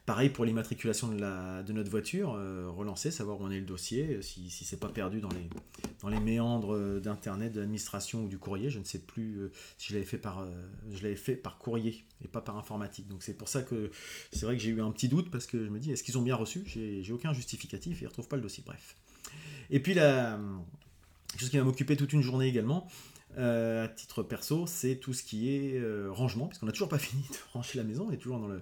Pareil 0.05 0.29
pour 0.29 0.45
l'immatriculation 0.45 1.07
de, 1.07 1.63
de 1.63 1.74
notre 1.74 1.89
voiture, 1.89 2.35
euh, 2.35 2.69
relancer, 2.69 3.09
savoir 3.09 3.41
où 3.41 3.43
en 3.43 3.50
est 3.50 3.59
le 3.59 3.65
dossier, 3.65 4.21
si, 4.21 4.51
si 4.51 4.63
c'est 4.63 4.79
pas 4.79 4.89
perdu 4.89 5.19
dans 5.19 5.29
les, 6.09 6.19
méandres 6.19 6.75
euh, 6.75 7.00
d'Internet, 7.00 7.51
de 7.51 7.59
l'administration 7.59 8.25
ou 8.25 8.27
du 8.27 8.38
courrier. 8.38 8.69
Je 8.69 8.77
ne 8.77 8.83
sais 8.83 9.00
plus 9.00 9.50
si 9.79 9.89
je 9.89 9.93
l'avais 9.93 10.05
fait, 10.05 10.17
par, 11.35 11.57
courrier 11.57 12.05
et 12.24 12.27
pas 12.27 12.41
par 12.41 12.55
informatique. 12.57 13.07
Donc 13.07 13.24
c'est 13.24 13.33
pour 13.33 13.50
ça 13.50 13.63
que 13.63 13.89
c'est 14.31 14.45
vrai 14.45 14.55
que 14.55 14.62
j'ai 14.62 14.69
eu 14.69 14.81
un 14.81 14.91
petit 14.91 15.09
doute, 15.09 15.31
parce 15.31 15.47
que 15.47 15.65
je 15.65 15.69
me 15.71 15.79
dis, 15.79 15.91
est-ce 15.91 16.03
qu'ils 16.03 16.19
ont 16.19 16.24
bien 16.24 16.35
reçu? 16.35 16.63
J'ai, 16.67 17.12
aucun 17.12 17.33
justificatif 17.33 18.01
ils 18.01 18.03
ne 18.03 18.09
retrouvent 18.09 18.27
pas 18.27 18.35
le 18.35 18.43
dossier. 18.43 18.63
Bref. 18.65 18.95
Et 19.71 19.79
puis 19.79 19.95
la 19.95 20.39
chose 21.38 21.50
qui 21.50 21.57
va 21.57 21.63
m'occuper 21.63 21.97
toute 21.97 22.13
une 22.13 22.21
journée 22.21 22.47
également, 22.47 22.88
euh, 23.38 23.86
à 23.86 23.88
titre 23.88 24.24
perso, 24.24 24.65
c'est 24.68 24.96
tout 24.96 25.13
ce 25.13 25.24
qui 25.24 25.54
est 25.54 25.77
euh, 25.77 26.10
rangement, 26.12 26.48
puisqu'on 26.48 26.65
n'a 26.65 26.72
toujours 26.72 26.89
pas 26.89 26.98
fini 27.00 27.22
de 27.24 27.38
ranger 27.54 27.77
la 27.77 27.84
maison, 27.84 28.08
on 28.10 28.12
est 28.12 28.18
toujours 28.18 28.39
dans 28.39 28.48
le... 28.48 28.62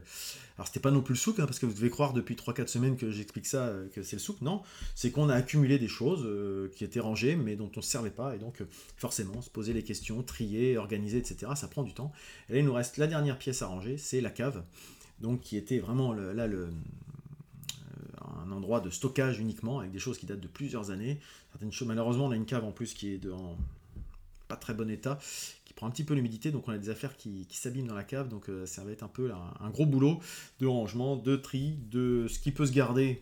Alors 0.58 0.68
c'était 0.68 0.80
pas 0.80 0.92
non 0.92 1.02
plus 1.02 1.14
le 1.14 1.20
souk, 1.20 1.40
hein, 1.40 1.46
parce 1.46 1.60
que 1.60 1.66
vous 1.66 1.74
devez 1.74 1.90
croire 1.90 2.14
depuis 2.14 2.36
3-4 2.36 2.68
semaines 2.68 2.98
que 2.98 3.12
j'explique 3.12 3.46
ça, 3.46 3.66
euh, 3.66 3.88
que 3.90 4.04
c'est 4.04 4.16
le 4.16 4.22
souk, 4.22 4.42
non, 4.42 4.62
c'est 4.96 5.12
qu'on 5.12 5.30
a 5.30 5.36
accumulé 5.36 5.78
des 5.78 5.88
choses 5.88 6.28
qui 6.76 6.84
étaient 6.84 7.00
rangées, 7.00 7.36
mais 7.36 7.56
dont 7.56 7.72
on 7.76 7.80
ne 7.80 7.84
servait 7.84 8.10
pas, 8.10 8.36
et 8.36 8.40
donc 8.40 8.64
forcément, 8.98 9.42
se 9.42 9.50
poser 9.50 9.74
les 9.74 9.84
questions, 9.84 10.24
trier, 10.24 10.78
organiser, 10.78 11.18
etc., 11.18 11.52
ça 11.56 11.68
prend 11.68 11.84
du 11.84 11.94
temps. 11.94 12.12
Et 12.50 12.54
là, 12.54 12.60
il 12.60 12.66
nous 12.66 12.74
reste 12.74 12.98
la 12.98 13.08
dernière 13.08 13.38
pièce 13.38 13.62
à 13.62 13.68
ranger, 13.68 13.98
c'est 13.98 14.22
la 14.22 14.30
cave, 14.30 14.64
donc 15.22 15.42
qui 15.42 15.58
était 15.58 15.80
vraiment 15.80 16.14
là 16.14 16.48
un 18.46 18.52
endroit 18.52 18.80
de 18.80 18.90
stockage 18.90 19.40
uniquement, 19.40 19.80
avec 19.80 19.92
des 19.92 20.00
choses 20.00 20.18
qui 20.18 20.26
datent 20.26 20.40
de 20.40 20.48
plusieurs 20.48 20.92
années. 20.92 21.20
Certaines 21.52 21.72
choses, 21.72 21.88
malheureusement, 21.88 22.26
on 22.26 22.32
a 22.32 22.36
une 22.36 22.46
cave 22.46 22.66
en 22.66 22.72
plus 22.72 22.94
qui 22.94 23.14
est 23.14 23.18
de, 23.18 23.32
très 24.56 24.74
bon 24.74 24.90
état, 24.90 25.20
qui 25.66 25.74
prend 25.74 25.88
un 25.88 25.92
petit 25.92 26.04
peu 26.04 26.14
l'humidité, 26.14 26.52
donc 26.52 26.68
on 26.68 26.72
a 26.72 26.78
des 26.78 26.90
affaires 26.90 27.18
qui, 27.18 27.48
s'abîment 27.52 27.88
dans 27.88 27.96
la 27.96 28.04
cave, 28.04 28.30
donc 28.30 28.50
euh, 28.50 28.66
ça 28.66 28.84
va 28.84 28.92
être 28.92 29.04
un 29.04 29.08
peu 29.08 29.32
un, 29.60 29.70
gros 29.70 29.86
boulot 29.86 30.20
de 30.60 30.68
rangement, 30.68 31.16
de 31.16 31.36
tri, 31.36 31.78
de 31.90 32.28
ce 32.28 32.40
qui 32.40 32.52
peut 32.52 32.66
se 32.66 32.74
garder 32.74 33.22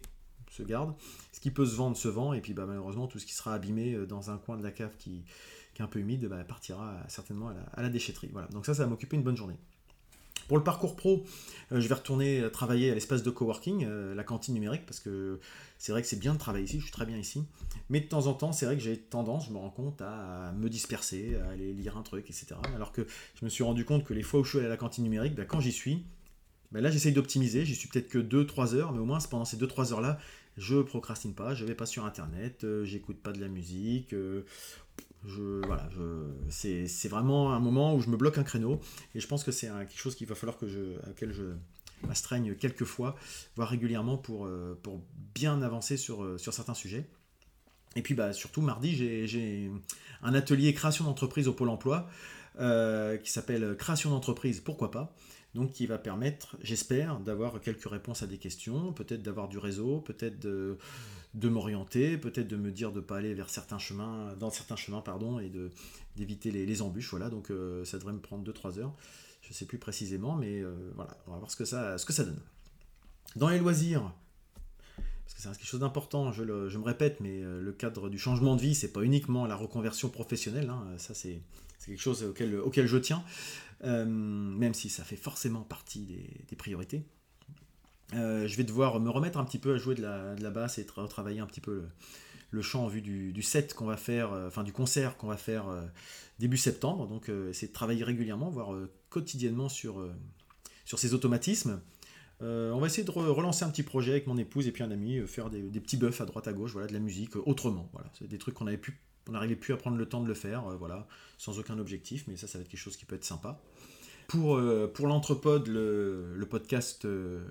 se 0.50 0.63
garde, 0.63 0.93
ce 1.31 1.39
qui 1.39 1.50
peut 1.50 1.65
se 1.65 1.75
vendre 1.75 1.95
se 1.95 2.09
vend, 2.09 2.33
et 2.33 2.41
puis 2.41 2.53
bah, 2.53 2.65
malheureusement 2.65 3.07
tout 3.07 3.19
ce 3.19 3.25
qui 3.25 3.33
sera 3.33 3.53
abîmé 3.53 3.93
euh, 3.93 4.05
dans 4.05 4.31
un 4.31 4.38
coin 4.38 4.57
de 4.57 4.63
la 4.63 4.71
cave 4.71 4.95
qui, 4.97 5.23
est 5.79 5.81
un 5.81 5.88
peu 5.88 6.00
humide 6.00 6.27
bah, 6.27 6.43
partira 6.43 6.95
certainement 7.07 7.51
à 7.73 7.81
la, 7.81 7.89
déchetterie. 7.89 8.29
Voilà, 8.31 8.47
donc 8.50 8.65
ça, 8.67 8.75
ça 8.75 8.83
va 8.83 8.89
m'occuper 8.89 9.15
une 9.15 9.23
bonne 9.23 9.38
journée. 9.38 9.57
Pour 10.48 10.57
le 10.57 10.63
parcours 10.63 10.95
pro, 10.95 11.24
je 11.71 11.88
vais 11.88 11.95
retourner 11.95 12.43
travailler 12.51 12.91
à 12.91 12.93
l'espace 12.93 13.24
de 13.24 13.29
coworking, 13.29 13.88
la 13.88 14.24
cantine 14.24 14.53
numérique, 14.53 14.86
parce 14.86 15.00
que 15.00 15.39
c'est 15.77 15.91
vrai 15.91 16.01
que 16.01 16.07
c'est 16.07 16.19
bien 16.19 16.33
de 16.33 16.39
travailler 16.39 16.65
ici, 16.65 16.77
je 16.77 16.83
suis 16.83 16.91
très 16.91 17.05
bien 17.05 17.17
ici. 17.17 17.43
Mais 17.89 18.01
de 18.01 18.05
temps 18.05 18.27
en 18.27 18.33
temps, 18.33 18.51
c'est 18.51 18.65
vrai 18.65 18.75
que 18.75 18.83
j'ai 18.83 18.98
tendance, 18.98 19.48
je 19.48 19.51
me 19.51 19.57
rends 19.57 19.69
compte, 19.69 20.01
à 20.01 20.53
me 20.53 20.69
disperser, 20.69 21.36
à 21.36 21.50
aller 21.51 21.74
lire 21.74 21.98
un 21.98 22.03
truc, 22.03 22.29
etc. 22.29 22.48
Alors 22.75 22.91
que 22.91 23.07
je 23.39 23.45
me 23.45 23.50
suis 23.50 23.63
rendu 23.63 23.86
compte 23.86 24.03
que 24.03 24.13
les 24.13 24.24
fois 24.24 24.41
où 24.41 24.43
je 24.43 24.50
suis 24.50 24.57
allé 24.60 24.67
à 24.67 24.69
la 24.69 24.77
cantine 24.77 25.03
numérique, 25.03 25.33
ben, 25.33 25.45
quand 25.45 25.60
j'y 25.60 25.71
suis, 25.71 26.03
ben 26.71 26.81
là 26.81 26.89
j'essaye 26.89 27.12
d'optimiser, 27.12 27.65
j'y 27.65 27.75
suis 27.75 27.89
peut-être 27.89 28.10
que 28.10 28.19
2-3 28.19 28.75
heures, 28.75 28.91
mais 28.93 29.00
au 29.00 29.05
moins 29.05 29.19
pendant 29.29 29.45
ces 29.45 29.57
2-3 29.57 29.91
heures-là, 29.91 30.19
je 30.57 30.81
procrastine 30.81 31.33
pas, 31.33 31.53
je 31.53 31.65
vais 31.65 31.75
pas 31.75 31.86
sur 31.86 32.05
internet, 32.05 32.63
euh, 32.63 32.86
j'écoute 32.86 33.17
pas 33.17 33.31
de 33.31 33.39
la 33.39 33.48
musique, 33.48 34.13
euh, 34.13 34.45
je, 35.25 35.61
c'est, 36.49 37.07
vraiment 37.07 37.53
un 37.53 37.59
moment 37.59 37.95
où 37.95 38.01
je 38.01 38.09
me 38.09 38.17
bloque 38.17 38.37
un 38.37 38.43
créneau, 38.43 38.79
et 39.15 39.19
je 39.19 39.27
pense 39.27 39.43
que 39.43 39.51
c'est 39.51 39.67
quelque 39.67 39.97
chose 39.97 40.15
qu'il 40.15 40.27
va 40.27 40.35
falloir 40.35 40.57
que 40.57 40.67
je, 40.67 40.99
à 41.03 41.07
laquelle 41.07 41.33
je 41.33 41.43
m'astreigne 42.07 42.55
quelques 42.55 42.85
fois, 42.85 43.15
voire 43.55 43.69
régulièrement 43.69 44.17
pour, 44.17 44.45
euh, 44.45 44.79
pour 44.81 45.03
bien 45.35 45.61
avancer 45.61 45.97
sur, 45.97 46.39
sur 46.39 46.53
certains 46.53 46.73
sujets. 46.73 47.07
Et 47.95 48.01
puis 48.01 48.13
bah, 48.13 48.33
surtout 48.33 48.61
mardi, 48.61 48.95
j'ai, 49.27 49.71
un 50.23 50.33
atelier 50.33 50.73
création 50.73 51.05
d'entreprise 51.05 51.47
au 51.47 51.53
Pôle 51.53 51.69
Emploi 51.69 52.09
qui 52.57 53.31
s'appelle 53.31 53.75
Création 53.77 54.09
d'entreprise, 54.09 54.59
pourquoi 54.59 54.91
pas 54.91 55.15
donc 55.53 55.72
qui 55.72 55.86
va 55.86 55.98
permettre, 55.98 56.58
j'espère, 56.62 57.20
d'avoir 57.20 57.60
quelques 57.60 57.89
réponses 57.89 58.24
à 58.24 58.27
des 58.27 58.38
questions, 58.38 58.93
peut-être 58.93 59.22
d'avoir 59.22 59.50
du 59.50 59.58
réseau, 59.58 60.00
peut-être 60.00 60.39
de, 60.39 60.77
m'orienter, 61.50 62.17
peut-être 62.17 62.48
de 62.48 62.55
me 62.55 62.72
dire 62.72 62.91
de 62.91 63.00
ne 63.00 63.01
pas 63.01 63.17
aller 63.17 63.34
vers 63.34 63.50
certains 63.50 63.79
chemins, 63.79 64.34
dans 64.39 64.50
certains 64.50 64.77
chemins, 64.77 65.01
pardon, 65.01 65.39
et 65.39 65.51
d'éviter 66.15 66.51
les, 66.51 66.81
embûches. 66.81 67.10
Voilà, 67.10 67.29
donc 67.29 67.51
euh, 67.51 67.84
ça 67.84 67.98
devrait 67.98 68.13
me 68.13 68.22
prendre 68.22 68.50
2-3 68.50 68.79
heures. 68.79 68.93
Je 69.41 69.50
ne 69.50 69.53
sais 69.53 69.65
plus 69.65 69.77
précisément, 69.77 70.36
mais 70.36 70.62
euh, 70.62 70.74
voilà, 70.96 71.17
on 71.27 71.31
va 71.31 71.38
voir 71.39 71.51
ce 71.51 71.58
que, 71.58 71.65
ça, 71.65 71.98
ce 71.98 72.05
que 72.05 72.13
ça 72.13 72.24
donne. 72.24 72.39
Dans 73.36 73.50
les 73.50 73.60
loisirs, 73.60 74.13
parce 75.25 75.34
que 75.36 75.41
c'est 75.41 75.50
quelque 75.50 75.65
chose 75.65 75.79
d'important, 75.81 76.31
je, 76.31 76.43
me 76.43 76.84
répète, 76.84 77.20
mais 77.20 77.41
euh, 77.41 77.60
le 77.62 77.74
cadre 77.74 78.10
du 78.10 78.20
changement 78.20 78.55
de 78.55 78.62
vie, 78.62 78.75
c'est 78.75 78.93
pas 78.93 79.01
uniquement 79.01 79.46
la 79.48 79.55
reconversion 79.55 80.10
professionnelle, 80.10 80.70
hein, 80.70 80.86
ça 80.98 81.13
c'est, 81.13 81.41
quelque 81.86 82.00
chose 82.00 82.24
auquel 82.24 82.88
je 82.88 82.98
tiens. 82.98 83.24
Euh, 83.83 84.05
même 84.05 84.73
si 84.73 84.89
ça 84.89 85.03
fait 85.03 85.15
forcément 85.15 85.61
partie 85.61 86.05
des, 86.47 86.55
priorités. 86.55 87.03
Euh, 88.13 88.47
je 88.47 88.55
vais 88.57 88.63
devoir 88.63 89.00
me 89.00 89.09
remettre 89.09 89.39
un 89.39 89.45
petit 89.45 89.57
peu 89.57 89.73
à 89.73 89.77
jouer 89.77 89.95
de 89.95 90.01
la, 90.01 90.51
basse 90.51 90.77
et 90.77 90.85
travailler 90.85 91.39
un 91.39 91.47
petit 91.47 91.61
peu 91.61 91.85
le, 92.51 92.61
chant 92.61 92.83
en 92.83 92.88
vue 92.88 93.01
du, 93.01 93.41
set 93.41 93.73
qu'on 93.73 93.85
va 93.85 93.97
faire, 93.97 94.33
euh, 94.33 94.47
enfin 94.47 94.63
du 94.63 94.73
concert 94.73 95.17
qu'on 95.17 95.27
va 95.27 95.38
faire 95.38 95.65
début 96.38 96.57
septembre. 96.57 97.07
Donc 97.07 97.29
essayer 97.29 97.69
de 97.69 97.73
travailler 97.73 98.03
régulièrement, 98.03 98.50
voire 98.51 98.75
quotidiennement 99.09 99.69
sur, 99.69 100.07
sur 100.85 101.00
ces 101.00 101.15
automatismes. 101.15 101.81
on 102.41 102.79
va 102.79 102.85
essayer 102.85 103.03
de 103.03 103.11
relancer 103.11 103.65
un 103.65 103.69
petit 103.69 103.83
projet 103.83 104.11
avec 104.11 104.27
mon 104.27 104.38
épouse 104.38 104.67
et 104.67 104.71
puis 104.71 104.83
un 104.83 104.91
ami, 104.91 105.25
faire 105.25 105.50
des, 105.50 105.79
petits 105.79 105.97
buffs 105.97 106.21
à 106.21 106.25
droite 106.25 106.47
à 106.47 106.53
gauche, 106.53 106.73
voilà, 106.73 106.88
de 106.88 106.93
la 106.93 107.00
musique 107.00 107.35
autrement. 107.35 107.89
Voilà, 107.93 108.11
c'est 108.19 108.27
des 108.27 108.38
trucs 108.38 108.53
qu'on 108.53 108.67
avait 108.67 108.77
pu 108.77 109.00
on 109.27 109.33
n'arrivait 109.33 109.55
plus 109.55 109.73
à 109.73 109.77
prendre 109.77 109.97
le 109.97 110.05
temps 110.05 110.21
de 110.21 110.27
le 110.27 110.33
faire, 110.33 110.67
euh, 110.67 110.75
voilà, 110.75 111.07
sans 111.37 111.59
aucun 111.59 111.77
objectif, 111.79 112.25
mais 112.27 112.35
ça, 112.35 112.47
ça 112.47 112.57
va 112.57 112.63
être 112.63 112.69
quelque 112.69 112.79
chose 112.79 112.97
qui 112.97 113.05
peut 113.05 113.15
être 113.15 113.25
sympa. 113.25 113.61
Pour, 114.27 114.55
euh, 114.55 114.89
pour 114.91 115.07
l'Entrepode, 115.07 115.67
le, 115.67 116.47
podcast 116.49 117.05
euh, 117.05 117.43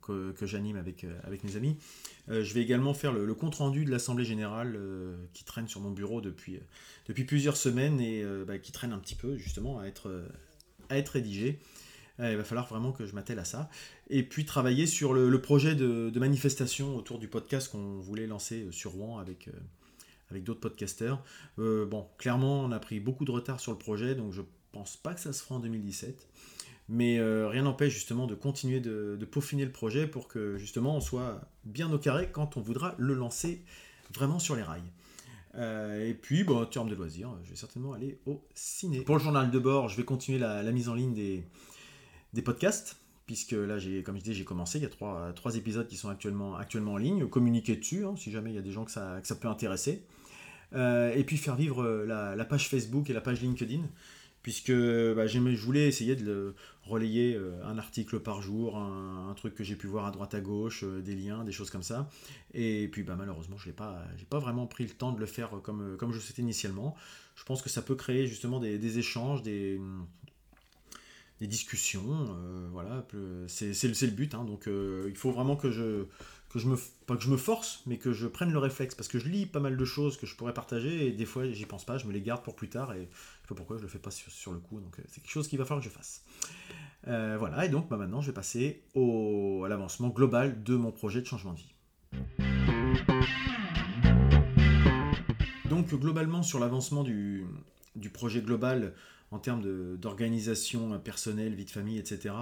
que, 0.00 0.34
j'anime 0.42 0.76
avec, 0.76 1.06
avec 1.24 1.44
mes 1.44 1.56
amis, 1.56 1.76
je 2.28 2.54
vais 2.54 2.62
également 2.62 2.94
faire 2.94 3.12
le, 3.12 3.34
compte-rendu 3.34 3.84
de 3.84 3.90
l'Assemblée 3.90 4.24
Générale 4.24 4.78
qui 5.32 5.44
traîne 5.44 5.68
sur 5.68 5.80
mon 5.80 5.90
bureau 5.90 6.20
depuis, 6.20 6.58
depuis 7.06 7.24
plusieurs 7.24 7.56
semaines 7.56 8.00
et 8.00 8.24
bah, 8.46 8.58
qui 8.58 8.72
traîne 8.72 8.92
un 8.92 8.98
petit 8.98 9.14
peu 9.14 9.36
justement 9.36 9.78
à 9.78 9.86
être, 9.86 10.24
à 10.88 10.98
être 10.98 11.10
rédigé. 11.10 11.60
il 12.18 12.36
va 12.36 12.44
falloir 12.44 12.66
vraiment 12.68 12.92
que 12.92 13.06
je 13.06 13.14
m'attelle 13.14 13.38
à 13.38 13.44
ça. 13.44 13.70
Et 14.10 14.22
puis 14.22 14.44
travailler 14.44 14.86
sur 14.86 15.12
le, 15.12 15.40
projet 15.40 15.74
de, 15.74 16.10
de, 16.10 16.20
manifestation 16.20 16.96
autour 16.96 17.18
du 17.18 17.28
podcast 17.28 17.70
qu'on 17.70 17.98
voulait 17.98 18.26
lancer 18.26 18.68
sur 18.70 18.92
Rouen 18.92 19.18
avec, 19.18 19.50
avec 20.32 20.44
d'autres 20.44 20.60
podcasters. 20.60 21.22
Euh, 21.58 21.86
bon, 21.86 22.06
clairement, 22.18 22.60
on 22.62 22.72
a 22.72 22.78
pris 22.78 23.00
beaucoup 23.00 23.24
de 23.24 23.30
retard 23.30 23.60
sur 23.60 23.70
le 23.70 23.78
projet, 23.78 24.14
donc 24.14 24.32
je 24.32 24.42
pense 24.72 24.96
pas 24.96 25.14
que 25.14 25.20
ça 25.20 25.32
se 25.32 25.42
fera 25.42 25.56
en 25.56 25.60
2017. 25.60 26.26
Mais 26.88 27.18
euh, 27.18 27.48
rien 27.48 27.62
n'empêche 27.62 27.92
justement 27.92 28.26
de 28.26 28.34
continuer 28.34 28.80
de, 28.80 29.16
peaufiner 29.30 29.64
le 29.64 29.70
projet 29.70 30.06
pour 30.06 30.28
que 30.28 30.58
justement 30.58 30.96
on 30.96 31.00
soit 31.00 31.40
bien 31.64 31.92
au 31.92 31.98
carré 31.98 32.30
quand 32.32 32.56
on 32.56 32.60
voudra 32.60 32.94
le 32.98 33.14
lancer 33.14 33.62
vraiment 34.12 34.38
sur 34.38 34.56
les 34.56 34.62
rails. 34.62 34.82
Euh, 35.54 36.08
et 36.08 36.14
puis, 36.14 36.44
bon, 36.44 36.62
en 36.62 36.66
termes 36.66 36.88
de 36.88 36.94
loisirs, 36.94 37.30
je 37.44 37.50
vais 37.50 37.56
certainement 37.56 37.92
aller 37.92 38.18
au 38.26 38.42
ciné. 38.54 39.02
Pour 39.02 39.16
le 39.16 39.22
journal 39.22 39.50
de 39.50 39.58
bord, 39.58 39.88
je 39.88 39.96
vais 39.96 40.04
continuer 40.04 40.38
la, 40.38 40.62
mise 40.72 40.88
en 40.88 40.94
ligne 40.94 41.14
des, 41.14 42.42
podcasts 42.42 42.96
puisque 43.26 43.52
là, 43.52 43.76
comme 44.04 44.16
je 44.16 44.22
disais, 44.22 44.34
j'ai 44.34 44.44
commencé, 44.44 44.78
il 44.78 44.82
y 44.82 44.86
a 44.86 45.32
trois, 45.32 45.56
épisodes 45.56 45.86
qui 45.86 45.96
sont 45.96 46.08
actuellement, 46.08 46.58
en 46.58 46.96
ligne, 46.96 47.26
communiquer 47.28 47.76
dessus, 47.76 48.04
hein, 48.04 48.14
si 48.16 48.30
jamais 48.30 48.50
il 48.50 48.56
y 48.56 48.58
a 48.58 48.62
des 48.62 48.72
gens 48.72 48.84
que 48.84 48.90
ça 48.90 49.22
peut 49.40 49.48
intéresser. 49.48 50.02
Euh, 50.74 51.12
et 51.14 51.24
puis 51.24 51.36
faire 51.36 51.56
vivre 51.56 51.82
euh, 51.82 52.06
la, 52.06 52.44
page 52.44 52.68
Facebook 52.68 53.10
et 53.10 53.12
la 53.12 53.20
page 53.20 53.40
LinkedIn, 53.40 53.82
puisque 54.42 54.72
bah, 54.72 55.26
je 55.26 55.38
voulais 55.38 55.86
essayer 55.86 56.16
de 56.16 56.54
relayer 56.84 57.34
euh, 57.34 57.62
un 57.64 57.78
article 57.78 58.20
par 58.20 58.42
jour, 58.42 58.76
un, 58.76 59.34
truc 59.36 59.54
que 59.54 59.64
j'ai 59.64 59.76
pu 59.76 59.86
voir 59.86 60.06
à 60.06 60.10
droite 60.10 60.34
à 60.34 60.40
gauche, 60.40 60.84
des 60.84 61.14
liens, 61.14 61.44
des 61.44 61.52
choses 61.52 61.70
comme 61.70 61.82
ça. 61.82 62.08
Et 62.54 62.88
puis 62.88 63.02
bah, 63.02 63.16
malheureusement, 63.18 63.56
je 63.58 63.68
n'ai 63.68 63.74
pas, 63.74 64.04
pas 64.30 64.38
vraiment 64.38 64.66
pris 64.66 64.84
le 64.84 64.90
temps 64.90 65.12
de 65.12 65.20
le 65.20 65.26
faire 65.26 65.50
comme, 65.62 65.96
comme 65.96 66.10
je 66.10 66.16
le 66.16 66.22
souhaitais 66.22 66.42
initialement. 66.42 66.96
Je 67.34 67.44
pense 67.44 67.62
que 67.62 67.68
ça 67.68 67.82
peut 67.82 67.94
créer 67.94 68.26
justement 68.26 68.60
des, 68.60 68.98
échanges, 68.98 69.42
des, 69.42 69.80
discussions. 71.40 72.36
voilà, 72.72 73.06
c'est 73.48 73.82
le 73.82 74.10
but. 74.10 74.34
Hein. 74.34 74.44
donc 74.44 74.68
il 74.68 75.16
faut 75.16 75.32
vraiment 75.32 75.56
que 75.56 75.70
je, 75.70 76.04
que 76.52 76.58
je 76.58 76.68
me 76.68 76.76
pas 77.06 77.16
que 77.16 77.22
je 77.22 77.30
me 77.30 77.38
force 77.38 77.82
mais 77.86 77.96
que 77.96 78.12
je 78.12 78.26
prenne 78.26 78.52
le 78.52 78.58
réflexe 78.58 78.94
parce 78.94 79.08
que 79.08 79.18
je 79.18 79.28
lis 79.28 79.46
pas 79.46 79.60
mal 79.60 79.76
de 79.76 79.84
choses 79.84 80.18
que 80.18 80.26
je 80.26 80.36
pourrais 80.36 80.52
partager 80.52 81.06
et 81.06 81.12
des 81.12 81.24
fois 81.24 81.50
j'y 81.50 81.64
pense 81.64 81.84
pas 81.84 81.96
je 81.96 82.06
me 82.06 82.12
les 82.12 82.20
garde 82.20 82.42
pour 82.42 82.54
plus 82.54 82.68
tard 82.68 82.92
et 82.92 82.98
je 82.98 83.02
sais 83.02 83.48
pas 83.48 83.54
pourquoi 83.54 83.78
je 83.78 83.82
le 83.82 83.88
fais 83.88 83.98
pas 83.98 84.10
sur, 84.10 84.52
le 84.52 84.58
coup 84.58 84.78
donc 84.80 84.98
euh, 84.98 85.02
c'est 85.08 85.22
quelque 85.22 85.32
chose 85.32 85.48
qu'il 85.48 85.58
va 85.58 85.64
falloir 85.64 85.82
que 85.82 85.90
je 85.90 85.94
fasse. 85.94 86.24
Euh, 87.08 87.36
voilà 87.38 87.64
et 87.64 87.68
donc 87.70 87.88
bah, 87.88 87.96
maintenant 87.96 88.20
je 88.20 88.26
vais 88.26 88.34
passer 88.34 88.82
au, 88.94 89.64
à 89.64 89.68
l'avancement 89.68 90.10
global 90.10 90.62
de 90.62 90.76
mon 90.76 90.92
projet 90.92 91.22
de 91.22 91.26
changement 91.26 91.54
de 91.54 91.58
vie. 91.58 91.74
Donc 95.70 95.88
globalement 95.94 96.42
sur 96.42 96.58
l'avancement 96.58 97.02
du, 97.02 97.46
du, 97.96 98.10
projet 98.10 98.42
global 98.42 98.92
en 99.30 99.38
termes 99.38 99.96
d'organisation 99.96 100.98
personnelle 100.98 101.54
vie 101.54 101.64
de 101.64 101.70
famille 101.70 101.98
etc 101.98 102.34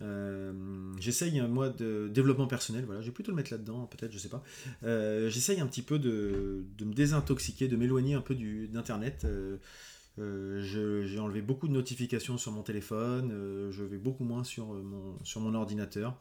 euh, 0.00 0.52
j'essaye, 0.98 1.40
moi, 1.42 1.70
de 1.70 2.08
développement 2.08 2.46
personnel, 2.46 2.84
voilà, 2.84 3.00
je 3.00 3.06
vais 3.06 3.12
plutôt 3.12 3.32
le 3.32 3.36
mettre 3.36 3.52
là-dedans, 3.52 3.86
peut-être, 3.86 4.12
je 4.12 4.18
sais 4.18 4.28
pas. 4.28 4.42
Euh, 4.84 5.28
j'essaye 5.28 5.60
un 5.60 5.66
petit 5.66 5.82
peu 5.82 5.98
de, 5.98 6.64
me 6.80 6.92
désintoxiquer, 6.92 7.68
de 7.68 7.76
m'éloigner 7.76 8.14
un 8.14 8.20
peu 8.20 8.34
d'Internet. 8.34 9.26
Euh, 9.26 10.60
j'ai 10.62 11.18
enlevé 11.18 11.42
beaucoup 11.42 11.68
de 11.68 11.72
notifications 11.72 12.38
sur 12.38 12.52
mon 12.52 12.62
téléphone, 12.62 13.70
je 13.70 13.84
vais 13.84 13.98
beaucoup 13.98 14.24
moins 14.24 14.44
sur 14.44 14.66
mon, 14.66 15.18
sur 15.24 15.40
mon 15.40 15.54
ordinateur. 15.54 16.18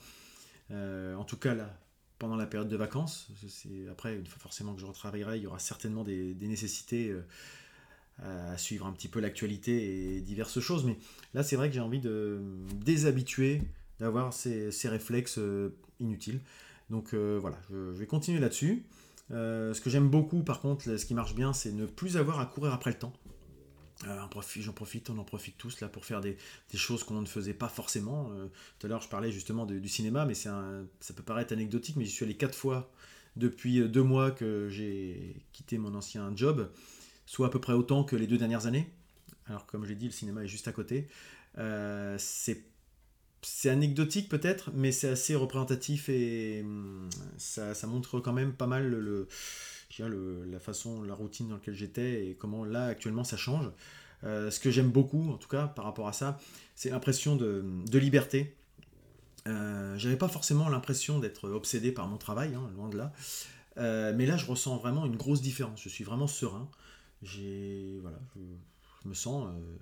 en 0.71 1.23
tout 1.23 1.37
cas, 1.37 1.53
là, 1.53 1.79
pendant 2.19 2.35
la 2.35 2.47
période 2.47 2.69
de 2.69 2.77
vacances. 2.77 3.31
Après, 3.91 4.21
forcément 4.25 4.73
que 4.73 4.81
je 4.81 4.85
retravaillerai, 4.85 5.37
il 5.37 5.43
y 5.43 5.47
aura 5.47 5.59
certainement 5.59 6.03
des 6.03 6.35
nécessités 6.41 7.13
à 8.23 8.57
suivre 8.57 8.85
un 8.85 8.91
petit 8.91 9.07
peu 9.07 9.19
l'actualité 9.19 10.15
et 10.15 10.21
diverses 10.21 10.59
choses. 10.59 10.85
Mais 10.85 10.97
là, 11.33 11.43
c'est 11.43 11.55
vrai 11.55 11.69
que 11.69 11.75
j'ai 11.75 11.81
envie 11.81 11.99
de 11.99 12.39
déshabituer 12.83 13.61
d'avoir 13.99 14.33
ces, 14.33 14.71
réflexes 14.85 15.39
euh, 15.39 15.75
inutiles. 15.99 16.39
Donc 16.89 17.13
euh, 17.13 17.37
voilà, 17.39 17.57
je, 17.69 17.75
vais 17.75 18.05
continuer 18.05 18.39
là-dessus. 18.39 18.85
Euh, 19.31 19.73
ce 19.73 19.81
que 19.81 19.89
j'aime 19.89 20.09
beaucoup, 20.09 20.43
par 20.43 20.61
contre, 20.61 20.97
ce 20.97 21.05
qui 21.05 21.13
marche 21.13 21.35
bien, 21.35 21.53
c'est 21.53 21.71
ne 21.71 21.85
plus 21.85 22.17
avoir 22.17 22.39
à 22.39 22.45
courir 22.45 22.73
après 22.73 22.91
le 22.91 22.97
temps. 22.97 23.13
J'en 24.03 24.73
profite, 24.73 25.09
on 25.09 25.17
en 25.17 25.23
profite 25.23 25.57
tous 25.57 25.81
là 25.81 25.89
pour 25.89 26.05
faire 26.05 26.21
des, 26.21 26.37
choses 26.75 27.03
qu'on 27.03 27.19
ne 27.19 27.25
faisait 27.25 27.55
pas 27.55 27.67
forcément. 27.67 28.29
tout 28.77 28.85
à 28.85 28.89
l'heure, 28.89 29.01
je 29.01 29.09
parlais 29.09 29.31
justement 29.31 29.65
du 29.65 29.89
cinéma, 29.89 30.25
mais 30.25 30.35
ça 30.35 30.53
peut 31.15 31.23
paraître 31.23 31.51
anecdotique, 31.51 31.95
mais 31.95 32.05
j'y 32.05 32.11
suis 32.11 32.23
allé 32.23 32.37
quatre 32.37 32.55
fois 32.55 32.91
depuis 33.37 33.89
deux 33.89 34.03
mois 34.03 34.29
que 34.29 34.69
j'ai 34.69 35.35
quitté 35.51 35.79
mon 35.79 35.95
ancien 35.95 36.31
job 36.35 36.69
soit 37.27 37.47
à 37.47 37.49
peu 37.51 37.61
près 37.61 37.73
autant 37.73 38.03
que 38.03 38.15
les 38.15 38.25
deux 38.25 38.39
dernières 38.39 38.65
années. 38.65 38.89
Alors 39.45 39.67
comme 39.67 39.83
je 39.83 39.89
l'ai 39.89 39.95
dit, 39.95 40.07
le 40.07 40.11
cinéma 40.11 40.43
est 40.43 40.47
juste 40.47 40.67
à 40.67 40.71
côté. 40.71 41.07
Euh, 41.59 42.17
c'est 42.17 43.69
anecdotique 43.69 44.29
peut-être, 44.29 44.71
mais 44.73 44.91
c'est 44.91 45.09
assez 45.09 45.35
représentatif 45.35 46.09
et 46.09 46.61
hum, 46.63 47.07
ça, 47.37 47.73
montre 47.85 48.19
quand 48.19 48.33
même 48.33 48.53
pas 48.53 48.67
mal 48.67 48.89
le, 48.89 49.27
la 49.99 50.59
façon, 50.59 51.03
la 51.03 51.13
routine 51.13 51.49
dans 51.49 51.55
laquelle 51.55 51.75
j'étais 51.75 52.27
et 52.27 52.35
comment 52.35 52.65
là 52.65 52.87
actuellement 52.87 53.23
ça 53.23 53.37
change. 53.37 53.69
Euh, 54.23 54.49
ce 54.49 54.59
que 54.59 54.71
j'aime 54.71 54.89
beaucoup, 54.89 55.29
en 55.31 55.37
tout 55.37 55.47
cas 55.47 55.67
par 55.67 55.85
rapport 55.85 56.07
à 56.07 56.13
ça, 56.13 56.39
c'est 56.75 56.89
l'impression 56.89 57.35
de, 57.35 57.63
liberté. 57.93 58.55
Euh, 59.47 59.97
J'avais 59.97 60.17
pas 60.17 60.27
forcément 60.27 60.69
l'impression 60.69 61.19
d'être 61.19 61.49
obsédé 61.49 61.91
par 61.91 62.07
mon 62.07 62.17
travail, 62.17 62.55
hein, 62.55 62.69
loin 62.75 62.89
de 62.89 62.97
là. 62.97 63.13
Euh, 63.77 64.13
mais 64.15 64.25
là, 64.25 64.37
je 64.37 64.45
ressens 64.45 64.77
vraiment 64.77 65.05
une 65.05 65.15
grosse 65.15 65.41
différence. 65.41 65.81
Je 65.83 65.89
suis 65.89 66.03
vraiment 66.03 66.27
serein 66.27 66.69
j'ai 67.21 67.97
voilà 68.01 68.19
je, 68.35 69.09
me 69.09 69.13
sens 69.13 69.47
euh, 69.47 69.77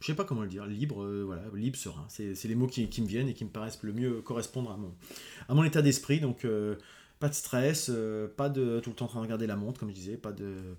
je 0.00 0.06
sais 0.06 0.14
pas 0.14 0.24
comment 0.24 0.42
le 0.42 0.48
dire, 0.48 0.66
libre, 0.66 1.06
voilà, 1.24 1.42
libre, 1.54 1.78
serein. 1.78 2.04
C'est 2.08 2.44
les 2.44 2.54
mots 2.54 2.66
qui, 2.66 2.82
me 2.82 3.06
viennent 3.06 3.28
et 3.28 3.34
qui 3.34 3.46
me 3.46 3.50
paraissent 3.50 3.82
le 3.82 3.94
mieux 3.94 4.20
correspondre 4.20 4.70
à 4.70 4.76
mon, 4.76 4.94
à 5.48 5.54
mon 5.54 5.64
état 5.64 5.80
d'esprit. 5.80 6.20
Donc, 6.20 6.46
pas 7.18 7.30
de 7.30 7.34
stress, 7.34 7.90
pas 8.36 8.50
de 8.50 8.78
tout 8.80 8.90
le 8.90 8.94
temps 8.96 9.06
en 9.06 9.08
train 9.08 9.20
de 9.20 9.24
regarder 9.24 9.46
la 9.46 9.56
montre, 9.56 9.80
comme 9.80 9.88
je 9.88 9.94
disais, 9.94 10.18
pas 10.18 10.32
de 10.32 10.76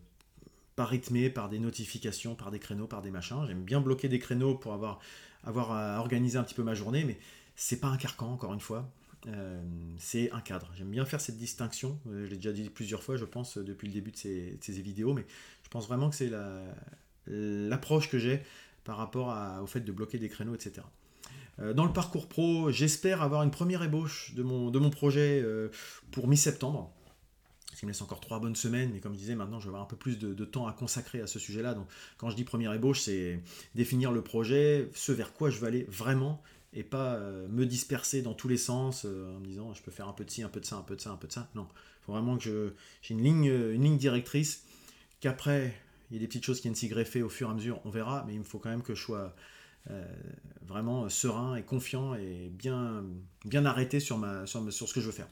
pas 0.77 0.85
rythmé 0.85 1.31
par 1.31 1.49
des 1.49 1.57
notifications, 1.57 2.35
par 2.35 2.51
des 2.51 2.59
créneaux, 2.59 2.85
par 2.85 3.01
des 3.01 3.09
machins. 3.09 3.43
J'aime 3.47 3.63
bien 3.63 3.81
bloquer 3.81 4.09
des 4.09 4.19
créneaux 4.19 4.53
pour 4.53 4.73
avoir, 4.73 4.99
avoir 5.43 5.71
à 5.71 5.99
organiser 5.99 6.37
un 6.37 6.43
petit 6.43 6.53
peu 6.53 6.63
ma 6.63 6.75
journée, 6.75 7.03
mais 7.03 7.17
c'est 7.55 7.79
pas 7.79 7.87
un 7.87 7.97
carcan, 7.97 8.31
encore 8.31 8.53
une 8.53 8.59
fois. 8.59 8.87
Euh, 9.25 9.59
c'est 9.97 10.31
un 10.31 10.39
cadre. 10.39 10.71
J'aime 10.77 10.91
bien 10.91 11.03
faire 11.03 11.19
cette 11.19 11.37
distinction. 11.37 11.99
Euh, 12.07 12.25
je 12.25 12.29
l'ai 12.29 12.35
déjà 12.35 12.51
dit 12.51 12.69
plusieurs 12.69 13.01
fois, 13.01 13.17
je 13.17 13.25
pense, 13.25 13.57
depuis 13.57 13.87
le 13.87 13.93
début 13.93 14.11
de 14.11 14.17
ces, 14.17 14.59
vidéos, 14.67 15.15
mais 15.15 15.25
je 15.67 15.69
pense 15.69 15.85
vraiment 15.85 16.09
que 16.09 16.15
c'est 16.15 16.31
l'approche 17.27 18.09
que 18.09 18.17
j'ai 18.17 18.41
par 18.85 18.95
rapport 18.95 19.35
au 19.61 19.67
fait 19.67 19.81
de 19.81 19.91
bloquer 19.91 20.17
des 20.17 20.29
créneaux, 20.29 20.55
etc. 20.55 20.81
Euh, 21.59 21.73
dans 21.73 21.83
le 21.83 21.91
parcours 21.91 22.29
pro, 22.29 22.71
j'espère 22.71 23.21
avoir 23.21 23.43
une 23.43 23.51
première 23.51 23.83
ébauche 23.83 24.33
de 24.33 24.43
mon, 24.43 24.89
projet 24.89 25.43
pour 26.11 26.29
mi-septembre 26.29 26.93
ce 27.73 27.81
qui 27.81 27.85
me 27.85 27.91
laisse 27.91 28.01
encore 28.01 28.21
trois 28.21 28.39
bonnes 28.39 28.55
semaines, 28.55 28.89
mais 28.91 28.99
comme 28.99 29.13
je 29.13 29.19
disais, 29.19 29.35
maintenant 29.35 29.59
je 29.59 29.65
vais 29.65 29.69
avoir 29.69 29.83
un 29.83 29.87
peu 29.87 29.95
plus 29.95 30.17
de, 30.17 30.45
temps 30.45 30.65
à 30.65 30.73
consacrer 30.73 31.21
à 31.21 31.27
ce 31.27 31.37
sujet-là. 31.37 31.75
Donc 31.75 31.85
quand 32.17 32.31
je 32.31 32.35
dis 32.35 32.43
première 32.43 32.73
ébauche, 32.73 33.01
c'est 33.01 33.39
définir 33.75 34.11
le 34.11 34.23
projet, 34.23 34.89
ce 34.95 35.11
vers 35.11 35.31
quoi 35.31 35.51
je 35.51 35.59
veux 35.59 35.67
aller 35.67 35.85
vraiment, 35.87 36.41
et 36.73 36.83
pas 36.83 37.15
euh, 37.15 37.47
me 37.49 37.67
disperser 37.67 38.23
dans 38.23 38.33
tous 38.33 38.47
les 38.47 38.57
sens 38.57 39.05
euh, 39.05 39.35
en 39.35 39.39
me 39.39 39.45
disant 39.45 39.75
je 39.75 39.83
peux 39.83 39.91
faire 39.91 40.07
un 40.07 40.13
peu 40.13 40.25
de 40.25 40.31
ci, 40.31 40.41
un 40.41 40.49
peu 40.49 40.59
de 40.59 40.65
ça, 40.65 40.77
un 40.77 40.81
peu 40.81 40.95
de 40.95 41.01
ça, 41.01 41.11
un 41.11 41.17
peu 41.17 41.27
de 41.27 41.33
ça. 41.33 41.51
Non, 41.53 41.67
il 42.01 42.05
faut 42.05 42.13
vraiment 42.13 42.37
que 42.37 42.73
j'ai 43.03 43.13
une 43.13 43.21
ligne 43.21 43.97
directrice, 43.97 44.63
qu'après 45.19 45.73
il 46.09 46.15
y 46.15 46.17
a 46.17 46.21
des 46.21 46.27
petites 46.27 46.45
choses 46.45 46.57
qui 46.57 46.63
viennent 46.63 46.75
s'y 46.75 46.87
greffer 46.87 47.21
au 47.21 47.29
fur 47.29 47.49
et 47.49 47.51
à 47.51 47.53
mesure, 47.53 47.81
on 47.85 47.89
verra, 47.89 48.23
mais 48.27 48.33
il 48.33 48.39
me 48.39 48.43
faut 48.45 48.59
quand 48.59 48.69
même 48.69 48.81
que 48.81 48.95
je 48.95 49.01
sois 49.01 49.35
euh, 49.89 50.05
vraiment 50.65 51.09
serein 51.09 51.55
et 51.55 51.63
confiant 51.63 52.15
et 52.15 52.49
bien, 52.49 53.03
bien 53.45 53.65
arrêté 53.65 53.99
sur, 53.99 54.17
ce 54.45 54.93
que 54.93 55.01
je 55.01 55.05
veux 55.05 55.11
faire. 55.11 55.27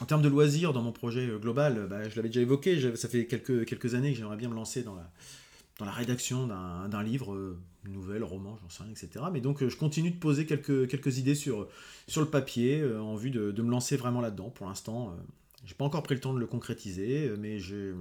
En 0.00 0.06
termes 0.06 0.22
de 0.22 0.28
loisirs, 0.28 0.72
dans 0.72 0.82
mon 0.82 0.92
projet 0.92 1.28
euh, 1.28 1.38
global, 1.38 1.86
bah, 1.88 2.08
je 2.08 2.16
l'avais 2.16 2.28
déjà 2.28 2.40
évoqué, 2.40 2.96
ça 2.96 3.08
fait 3.08 3.26
quelques, 3.26 3.94
années 3.94 4.12
que 4.12 4.18
j'aimerais 4.18 4.36
bien 4.36 4.48
me 4.48 4.54
lancer 4.54 4.82
dans 4.82 4.94
la, 4.94 5.90
rédaction 5.90 6.46
d'un 6.46 7.02
livre, 7.02 7.34
euh, 7.34 7.58
nouvelle, 7.88 8.24
roman, 8.24 8.58
j'en 8.62 8.68
sais 8.68 8.82
rien, 8.82 8.92
etc. 8.92 9.26
Mais 9.32 9.40
donc 9.40 9.62
euh, 9.62 9.68
je 9.68 9.76
continue 9.76 10.10
de 10.10 10.18
poser 10.18 10.46
quelques, 10.46 10.88
quelques 10.88 11.18
idées 11.18 11.34
sur, 11.34 11.68
sur 12.06 12.20
le 12.20 12.28
papier 12.28 12.82
en 12.98 13.14
vue 13.14 13.30
de, 13.30 13.62
me 13.62 13.70
lancer 13.70 13.96
vraiment 13.96 14.20
là-dedans. 14.20 14.50
Pour 14.50 14.66
l'instant, 14.66 15.16
je 15.64 15.72
n'ai 15.72 15.76
pas 15.76 15.84
encore 15.84 16.02
pris 16.02 16.14
le 16.14 16.20
temps 16.20 16.32
de 16.32 16.40
le 16.40 16.46
concrétiser, 16.46 17.32
mais 17.38 17.58
je, 17.58 17.94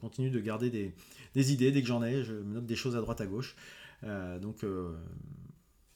continue 0.00 0.30
de 0.30 0.40
garder 0.40 0.70
des, 1.34 1.52
idées 1.52 1.72
dès 1.72 1.82
que 1.82 1.88
j'en 1.88 2.02
ai, 2.02 2.24
je 2.24 2.32
me 2.32 2.54
note 2.54 2.66
des 2.66 2.76
choses 2.76 2.96
à 2.96 3.00
droite 3.00 3.20
à 3.20 3.26
gauche. 3.26 3.56
donc 4.02 4.64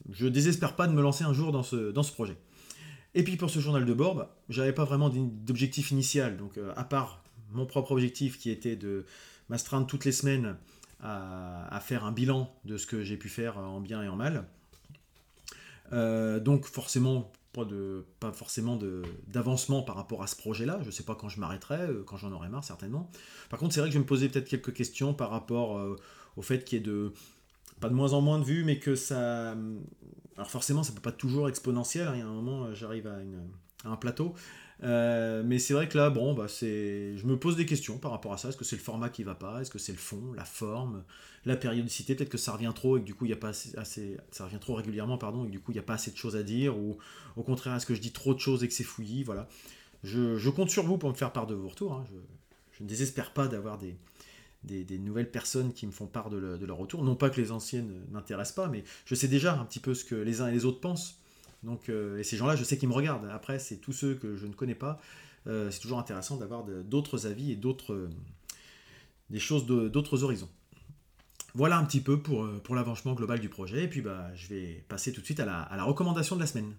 je 0.09 0.27
désespère 0.27 0.75
pas 0.75 0.87
de 0.87 0.93
me 0.93 1.01
lancer 1.01 1.23
un 1.23 1.33
jour 1.33 1.51
dans 1.51 1.63
ce, 1.63 2.11
projet. 2.11 2.37
Et 3.13 3.23
puis 3.23 3.37
pour 3.37 3.49
ce 3.49 3.59
journal 3.59 3.85
de 3.85 3.93
bord, 3.93 4.15
bah, 4.15 4.35
j'avais 4.49 4.73
pas 4.73 4.85
vraiment 4.85 5.09
d'objectif 5.09 5.91
initial. 5.91 6.37
Donc 6.37 6.57
euh, 6.57 6.73
à 6.75 6.83
part 6.83 7.23
mon 7.51 7.65
propre 7.65 7.91
objectif 7.91 8.39
qui 8.39 8.49
était 8.49 8.75
de 8.75 9.05
m'astreindre 9.49 9.85
toutes 9.85 10.05
les 10.05 10.11
semaines 10.11 10.55
à, 11.03 11.81
faire 11.83 12.05
un 12.05 12.11
bilan 12.11 12.53
de 12.63 12.77
ce 12.77 12.85
que 12.85 13.03
j'ai 13.03 13.17
pu 13.17 13.27
faire 13.27 13.57
en 13.57 13.81
bien 13.81 14.03
et 14.03 14.07
en 14.07 14.15
mal. 14.15 14.45
Euh, 15.93 16.39
donc 16.39 16.65
forcément 16.65 17.31
pas, 17.53 17.65
de, 17.65 18.05
pas 18.19 18.31
forcément 18.31 18.79
d'avancement 19.27 19.81
par 19.81 19.95
rapport 19.95 20.23
à 20.23 20.27
ce 20.27 20.35
projet-là. 20.35 20.79
Je 20.81 20.87
ne 20.87 20.91
sais 20.91 21.03
pas 21.03 21.15
quand 21.15 21.29
je 21.29 21.39
m'arrêterai, 21.39 21.81
euh, 21.81 22.03
quand 22.05 22.17
j'en 22.17 22.31
aurai 22.31 22.49
marre 22.49 22.63
certainement. 22.63 23.09
Par 23.49 23.59
contre, 23.59 23.73
c'est 23.73 23.79
vrai 23.79 23.89
que 23.89 23.93
je 23.93 23.99
vais 23.99 24.03
me 24.03 24.07
poser 24.07 24.29
peut-être 24.29 24.47
quelques 24.47 24.73
questions 24.73 25.13
par 25.13 25.29
rapport 25.29 25.97
au 26.37 26.41
fait 26.41 26.63
qu'il 26.63 26.79
y 26.79 26.81
ait 26.81 26.85
de, 26.85 27.13
pas 27.81 27.89
de 27.89 27.93
moins 27.93 28.13
en 28.13 28.21
moins 28.21 28.39
de 28.39 28.45
vues, 28.45 28.63
mais 28.63 28.79
que 28.79 28.95
ça, 28.95 29.55
alors 30.37 30.49
forcément, 30.49 30.83
ça 30.83 30.93
peut 30.93 31.01
pas 31.01 31.11
toujours 31.11 31.49
exponentiel. 31.49 32.07
Hein. 32.07 32.13
Il 32.15 32.19
y 32.19 32.21
a 32.21 32.25
un 32.25 32.33
moment, 32.33 32.65
euh, 32.65 32.73
j'arrive 32.73 33.07
à, 33.07 33.17
un 33.89 33.95
plateau. 33.95 34.33
Euh, 34.83 35.43
mais 35.45 35.59
c'est 35.59 35.73
vrai 35.73 35.87
que 35.87 35.97
là, 35.97 36.09
bon, 36.09 36.33
bah, 36.33 36.47
c'est, 36.47 37.15
je 37.17 37.25
me 37.25 37.37
pose 37.37 37.55
des 37.55 37.65
questions 37.65 37.97
par 37.97 38.11
rapport 38.11 38.33
à 38.33 38.37
ça. 38.37 38.49
Est-ce 38.49 38.57
que 38.57 38.65
c'est 38.65 38.75
le 38.75 38.81
format 38.81 39.09
qui 39.09 39.23
va 39.23 39.35
pas? 39.35 39.61
Est-ce 39.61 39.69
que 39.69 39.79
c'est 39.79 39.91
le 39.91 39.97
fond, 39.97 40.33
la 40.35 40.45
forme, 40.45 41.03
la 41.45 41.55
périodicité? 41.55 42.15
Peut-être 42.15 42.29
que 42.29 42.37
ça 42.37 42.53
revient 42.53 42.71
trop 42.73 42.97
et 42.97 43.01
que 43.01 43.05
du 43.05 43.13
coup, 43.13 43.25
il 43.25 43.29
y 43.29 43.33
a 43.33 43.37
pas 43.37 43.49
assez, 43.77 44.17
ça 44.31 44.45
revient 44.45 44.59
trop 44.59 44.73
régulièrement, 44.73 45.17
pardon, 45.17 45.43
et 45.43 45.47
que 45.47 45.51
du 45.51 45.59
coup, 45.59 45.71
il 45.71 45.75
n'y 45.75 45.79
a 45.79 45.83
pas 45.83 45.93
assez 45.93 46.11
de 46.11 46.17
choses 46.17 46.35
à 46.35 46.43
dire. 46.43 46.77
Ou 46.77 46.97
au 47.35 47.43
contraire, 47.43 47.75
est-ce 47.75 47.85
que 47.85 47.95
je 47.95 48.01
dis 48.01 48.11
trop 48.11 48.33
de 48.33 48.39
choses 48.39 48.63
et 48.63 48.67
que 48.67 48.73
c'est 48.73 48.83
fouillis? 48.83 49.23
Voilà. 49.23 49.47
Je, 50.03 50.49
compte 50.49 50.71
sur 50.71 50.83
vous 50.83 50.97
pour 50.97 51.09
me 51.09 51.15
faire 51.15 51.31
part 51.31 51.47
de 51.47 51.53
vos 51.53 51.67
retours. 51.67 51.93
Hein. 51.93 52.05
je 52.71 52.83
ne 52.83 52.89
désespère 52.89 53.33
pas 53.33 53.47
d'avoir 53.47 53.77
des, 53.77 53.95
des, 54.63 54.97
nouvelles 54.97 55.29
personnes 55.29 55.73
qui 55.73 55.85
me 55.87 55.91
font 55.91 56.07
part 56.07 56.29
de, 56.29 56.37
leur 56.37 56.77
retour. 56.77 57.03
Non 57.03 57.15
pas 57.15 57.29
que 57.29 57.39
les 57.39 57.51
anciennes 57.51 58.05
n'intéressent 58.11 58.55
pas, 58.55 58.67
mais 58.67 58.83
je 59.05 59.15
sais 59.15 59.27
déjà 59.27 59.59
un 59.59 59.65
petit 59.65 59.79
peu 59.79 59.93
ce 59.93 60.05
que 60.05 60.15
les 60.15 60.41
uns 60.41 60.47
et 60.47 60.51
les 60.51 60.65
autres 60.65 60.79
pensent. 60.79 61.20
Donc, 61.63 61.89
euh, 61.89 62.17
et 62.17 62.23
ces 62.23 62.37
gens-là, 62.37 62.55
je 62.55 62.63
sais 62.63 62.77
qu'ils 62.77 62.89
me 62.89 62.93
regardent. 62.93 63.29
Après, 63.31 63.59
c'est 63.59 63.77
tous 63.77 63.93
ceux 63.93 64.15
que 64.15 64.35
je 64.35 64.47
ne 64.47 64.53
connais 64.53 64.75
pas. 64.75 64.99
Euh, 65.47 65.71
c'est 65.71 65.79
toujours 65.79 65.99
intéressant 65.99 66.37
d'avoir 66.37 66.63
d'autres 66.63 67.25
avis 67.27 67.51
et 67.51 67.55
d'autres 67.55 68.09
des 69.29 69.39
choses 69.39 69.65
d'autres 69.65 70.23
horizons. 70.23 70.49
Voilà 71.53 71.77
un 71.77 71.85
petit 71.85 72.01
peu 72.01 72.19
pour, 72.19 72.45
l'avancement 72.73 73.13
global 73.13 73.39
du 73.39 73.49
projet. 73.49 73.83
Et 73.83 73.87
puis, 73.87 74.01
bah, 74.01 74.33
je 74.35 74.47
vais 74.47 74.85
passer 74.87 75.11
tout 75.13 75.21
de 75.21 75.25
suite 75.25 75.39
à 75.39 75.45
la, 75.45 75.61
à 75.61 75.77
la 75.77 75.83
recommandation 75.83 76.35
de 76.35 76.41
la 76.41 76.47
semaine. 76.47 76.73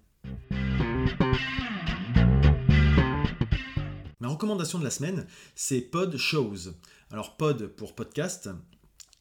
Ma 4.20 4.28
recommandation 4.28 4.78
de 4.78 4.84
la 4.84 4.90
semaine, 4.90 5.26
c'est 5.54 5.80
Pod 5.80 6.16
Shows. 6.16 6.72
Alors 7.10 7.36
pod 7.36 7.66
pour 7.66 7.94
podcast 7.94 8.48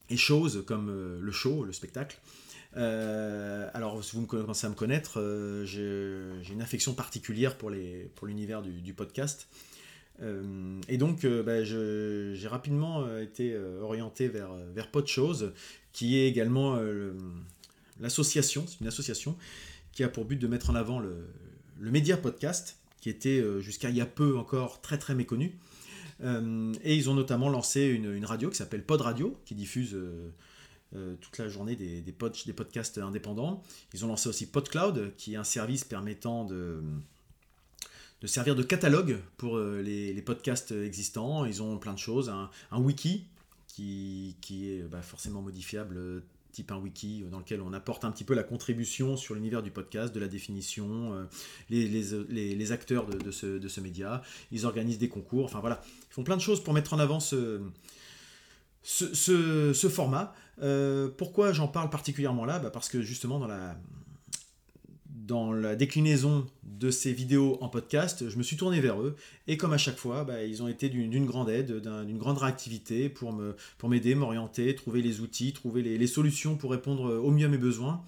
et 0.09 0.15
shows 0.15 0.61
comme 0.65 0.89
euh, 0.89 1.19
le 1.19 1.31
show, 1.31 1.65
le 1.65 1.73
spectacle. 1.73 2.19
Euh, 2.77 3.69
alors, 3.73 4.03
si 4.03 4.15
vous 4.15 4.25
commencez 4.25 4.65
à 4.65 4.69
me 4.69 4.75
connaître, 4.75 5.19
euh, 5.19 5.65
j'ai 5.65 6.53
une 6.53 6.61
affection 6.61 6.93
particulière 6.93 7.57
pour 7.57 7.69
l'univers 7.69 8.61
pour 8.61 8.71
du, 8.71 8.93
podcast. 8.93 9.47
et 10.87 10.97
donc, 10.97 11.25
bah, 11.25 11.63
j'ai 11.63 12.47
rapidement 12.47 13.17
été 13.17 13.57
orienté 13.81 14.27
vers, 14.27 14.53
vers 14.73 14.89
Pod 14.89 15.07
Shows, 15.07 15.51
qui 15.93 16.17
est 16.17 16.27
également 16.27 16.79
l'association, 17.99 18.65
c'est 18.67 18.79
une 18.81 18.87
association 18.87 19.35
qui 19.91 20.03
a 20.03 20.09
pour 20.09 20.25
but 20.25 20.37
de 20.37 20.47
mettre 20.47 20.69
en 20.69 20.75
avant 20.75 20.99
le, 20.99 21.27
le 21.79 21.91
média 21.91 22.15
podcast, 22.17 22.77
qui 23.01 23.09
était 23.09 23.43
jusqu'à 23.59 23.89
il 23.89 23.97
y 23.97 24.01
a 24.01 24.05
peu 24.05 24.37
encore 24.37 24.81
très 24.81 24.97
très 24.97 25.15
méconnu. 25.15 25.57
Euh, 26.23 26.73
et 26.83 26.95
ils 26.95 27.09
ont 27.09 27.13
notamment 27.13 27.49
lancé 27.49 27.85
une, 27.85 28.25
radio 28.25 28.49
qui 28.49 28.57
s'appelle 28.57 28.83
Pod 28.83 29.01
Radio, 29.01 29.37
qui 29.45 29.55
diffuse 29.55 29.97
euh, 30.93 31.11
euh, 31.11 31.15
toute 31.19 31.37
la 31.37 31.47
journée 31.47 31.75
des, 31.75 32.01
des, 32.01 32.13
des, 32.45 32.53
podcasts 32.53 32.97
indépendants. 32.97 33.63
Ils 33.93 34.05
ont 34.05 34.07
lancé 34.07 34.29
aussi 34.29 34.45
PodCloud, 34.45 35.13
qui 35.17 35.33
est 35.33 35.37
un 35.37 35.43
service 35.43 35.83
permettant 35.83 36.45
de, 36.45 36.81
de 38.21 38.27
servir 38.27 38.55
de 38.55 38.63
catalogue 38.63 39.19
pour 39.37 39.57
les, 39.59 40.21
podcasts 40.21 40.71
existants. 40.71 41.45
Ils 41.45 41.61
ont 41.63 41.77
plein 41.77 41.93
de 41.93 41.99
choses, 41.99 42.29
un, 42.29 42.79
wiki 42.79 43.25
qui, 43.67 44.35
qui 44.41 44.71
est 44.71 44.81
bah, 44.83 45.01
forcément 45.01 45.41
modifiable 45.41 46.23
type 46.51 46.71
un 46.71 46.77
wiki 46.77 47.23
dans 47.31 47.39
lequel 47.39 47.61
on 47.61 47.73
apporte 47.73 48.05
un 48.05 48.11
petit 48.11 48.23
peu 48.23 48.33
la 48.33 48.43
contribution 48.43 49.17
sur 49.17 49.35
l'univers 49.35 49.63
du 49.63 49.71
podcast, 49.71 50.13
de 50.13 50.19
la 50.19 50.27
définition, 50.27 51.13
euh, 51.13 51.23
les, 51.69 51.87
les, 51.87 52.55
les, 52.55 52.71
acteurs 52.71 53.05
de, 53.07 53.17
de, 53.17 53.31
ce, 53.31 53.45
de, 53.45 53.67
ce, 53.67 53.79
média. 53.79 54.21
Ils 54.51 54.65
organisent 54.65 54.99
des 54.99 55.09
concours, 55.09 55.45
enfin 55.45 55.59
voilà. 55.59 55.81
Ils 56.09 56.13
font 56.13 56.23
plein 56.23 56.37
de 56.37 56.41
choses 56.41 56.63
pour 56.63 56.73
mettre 56.73 56.93
en 56.93 56.99
avant 56.99 57.19
ce, 57.19 57.61
ce, 58.83 59.89
format. 59.89 60.33
Euh, 60.61 61.09
pourquoi 61.17 61.53
j'en 61.53 61.67
parle 61.67 61.89
particulièrement 61.89 62.45
là? 62.45 62.59
Bah 62.59 62.69
Parce 62.71 62.89
que 62.89 63.01
justement, 63.01 63.39
dans 63.39 63.47
la, 65.53 65.75
déclinaison 65.75 66.45
de 66.63 66.91
ces 66.91 67.13
vidéos 67.13 67.57
en 67.61 67.69
podcast, 67.69 68.29
je 68.29 68.37
me 68.37 68.43
suis 68.43 68.57
tourné 68.57 68.81
vers 68.81 69.01
eux 69.01 69.15
et 69.47 69.55
comme 69.55 69.71
à 69.73 69.77
chaque 69.77 69.97
fois, 69.97 70.23
bah, 70.23 70.43
ils 70.43 70.61
ont 70.61 70.67
été 70.67 70.89
d'une 70.89 71.25
grande 71.25 71.49
aide, 71.49 71.81
d'une 72.05 72.17
grande 72.17 72.37
réactivité 72.37 73.07
pour 73.07 73.33
m'aider, 73.87 74.15
m'orienter, 74.15 74.75
trouver 74.75 75.01
les 75.01 75.21
outils, 75.21 75.53
trouver 75.53 75.81
les, 75.81 76.07
solutions 76.07 76.55
pour 76.55 76.71
répondre 76.71 77.13
au 77.23 77.31
mieux 77.31 77.45
à 77.45 77.49
mes 77.49 77.57
besoins. 77.57 78.03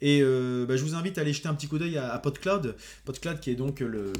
Et 0.00 0.20
euh, 0.22 0.64
bah, 0.66 0.76
je 0.76 0.84
vous 0.84 0.94
invite 0.94 1.18
à 1.18 1.22
aller 1.22 1.32
jeter 1.32 1.48
un 1.48 1.54
petit 1.54 1.66
coup 1.66 1.78
d'œil 1.78 1.98
à, 1.98 2.16
PodCloud, 2.18 2.76
PodCloud 3.04 3.40
qui 3.40 3.50
est 3.50 3.56
donc 3.56 3.80
le 3.80 4.12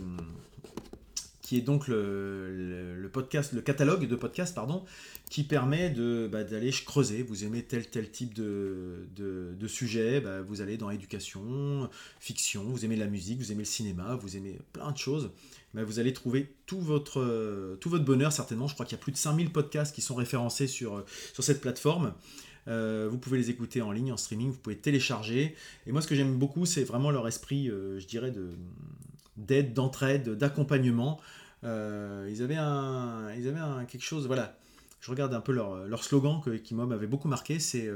qui 1.48 1.56
est 1.56 1.62
donc 1.62 1.88
le, 1.88 3.08
podcast, 3.10 3.54
le 3.54 3.62
catalogue 3.62 4.06
de 4.06 4.16
podcasts, 4.16 4.54
pardon, 4.54 4.84
qui 5.30 5.44
permet 5.44 5.88
de, 5.88 6.28
bah, 6.30 6.44
d'aller 6.44 6.70
creuser. 6.70 7.22
Vous 7.22 7.42
aimez 7.42 7.62
tel 7.62 7.88
tel 7.88 8.10
type 8.10 8.34
de, 8.34 9.08
de, 9.16 9.66
sujet, 9.66 10.20
bah, 10.20 10.42
vous 10.42 10.60
allez 10.60 10.76
dans 10.76 10.90
éducation, 10.90 11.88
fiction, 12.20 12.64
vous 12.64 12.84
aimez 12.84 12.96
la 12.96 13.06
musique, 13.06 13.38
vous 13.38 13.50
aimez 13.50 13.62
le 13.62 13.64
cinéma, 13.64 14.14
vous 14.16 14.36
aimez 14.36 14.58
plein 14.74 14.92
de 14.92 14.98
choses. 14.98 15.30
Bah, 15.72 15.84
vous 15.84 15.98
allez 15.98 16.12
trouver 16.12 16.52
tout 16.66 16.80
votre, 16.80 17.78
tout 17.80 17.88
votre 17.88 18.04
bonheur 18.04 18.30
certainement. 18.30 18.68
Je 18.68 18.74
crois 18.74 18.84
qu'il 18.84 18.98
y 18.98 19.00
a 19.00 19.02
plus 19.02 19.12
de 19.12 19.16
5000 19.16 19.50
podcasts 19.50 19.94
qui 19.94 20.02
sont 20.02 20.16
référencés 20.16 20.66
sur, 20.66 21.02
sur 21.32 21.42
cette 21.42 21.62
plateforme. 21.62 22.12
Euh, 22.66 23.08
vous 23.10 23.16
pouvez 23.16 23.38
les 23.38 23.48
écouter 23.48 23.80
en 23.80 23.90
ligne, 23.90 24.12
en 24.12 24.18
streaming, 24.18 24.50
vous 24.50 24.58
pouvez 24.58 24.76
télécharger. 24.76 25.56
Et 25.86 25.92
moi, 25.92 26.02
ce 26.02 26.08
que 26.08 26.14
j'aime 26.14 26.36
beaucoup, 26.36 26.66
c'est 26.66 26.84
vraiment 26.84 27.10
leur 27.10 27.26
esprit, 27.26 27.70
euh, 27.70 27.98
je 27.98 28.06
dirais, 28.06 28.32
de, 28.32 28.50
d'aide, 29.38 29.72
d'entraide, 29.72 30.30
d'accompagnement. 30.30 31.18
Euh, 31.64 32.28
ils 32.30 32.42
avaient, 32.42 32.56
un, 32.56 33.32
ils 33.36 33.48
avaient 33.48 33.58
un, 33.58 33.84
quelque 33.86 34.04
chose, 34.04 34.26
voilà. 34.26 34.56
je 35.00 35.10
regarde 35.10 35.32
un 35.32 35.40
peu 35.40 35.52
leur, 35.52 36.04
slogan 36.04 36.40
qui 36.62 36.74
m'avait 36.74 37.06
beaucoup 37.06 37.28
marqué, 37.28 37.58
c'est 37.58 37.90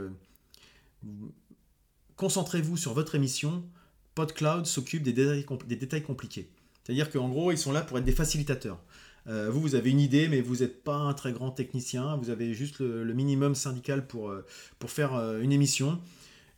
concentrez-vous 2.17 2.77
sur 2.77 2.95
votre 2.95 3.15
émission, 3.15 3.65
PodCloud 4.15 4.67
s'occupe 4.67 5.03
des 5.03 5.13
détails, 5.13 6.03
compliqués. 6.03 6.49
C'est-à-dire 6.83 7.11
qu'en 7.11 7.29
gros, 7.29 7.53
ils 7.53 7.59
sont 7.59 7.73
là 7.73 7.81
pour 7.81 7.99
être 7.99 8.05
des 8.05 8.13
facilitateurs. 8.13 8.79
Euh, 9.29 9.51
vous, 9.51 9.61
vous 9.61 9.75
avez 9.75 9.91
une 9.91 10.01
idée, 10.01 10.29
mais 10.29 10.41
vous 10.41 10.57
n'êtes 10.57 10.83
pas 10.83 10.97
un 10.97 11.15
très 11.15 11.33
grand 11.33 11.51
technicien. 11.51 12.17
Vous 12.17 12.31
avez 12.31 12.55
juste 12.55 12.81
le, 12.81 13.13
minimum 13.13 13.55
syndical 13.55 14.07
pour, 14.07 14.31
euh, 14.31 14.45
pour 14.79 14.91
faire 14.91 15.15
euh, 15.15 15.41
une 15.41 15.53
émission. 15.53 16.01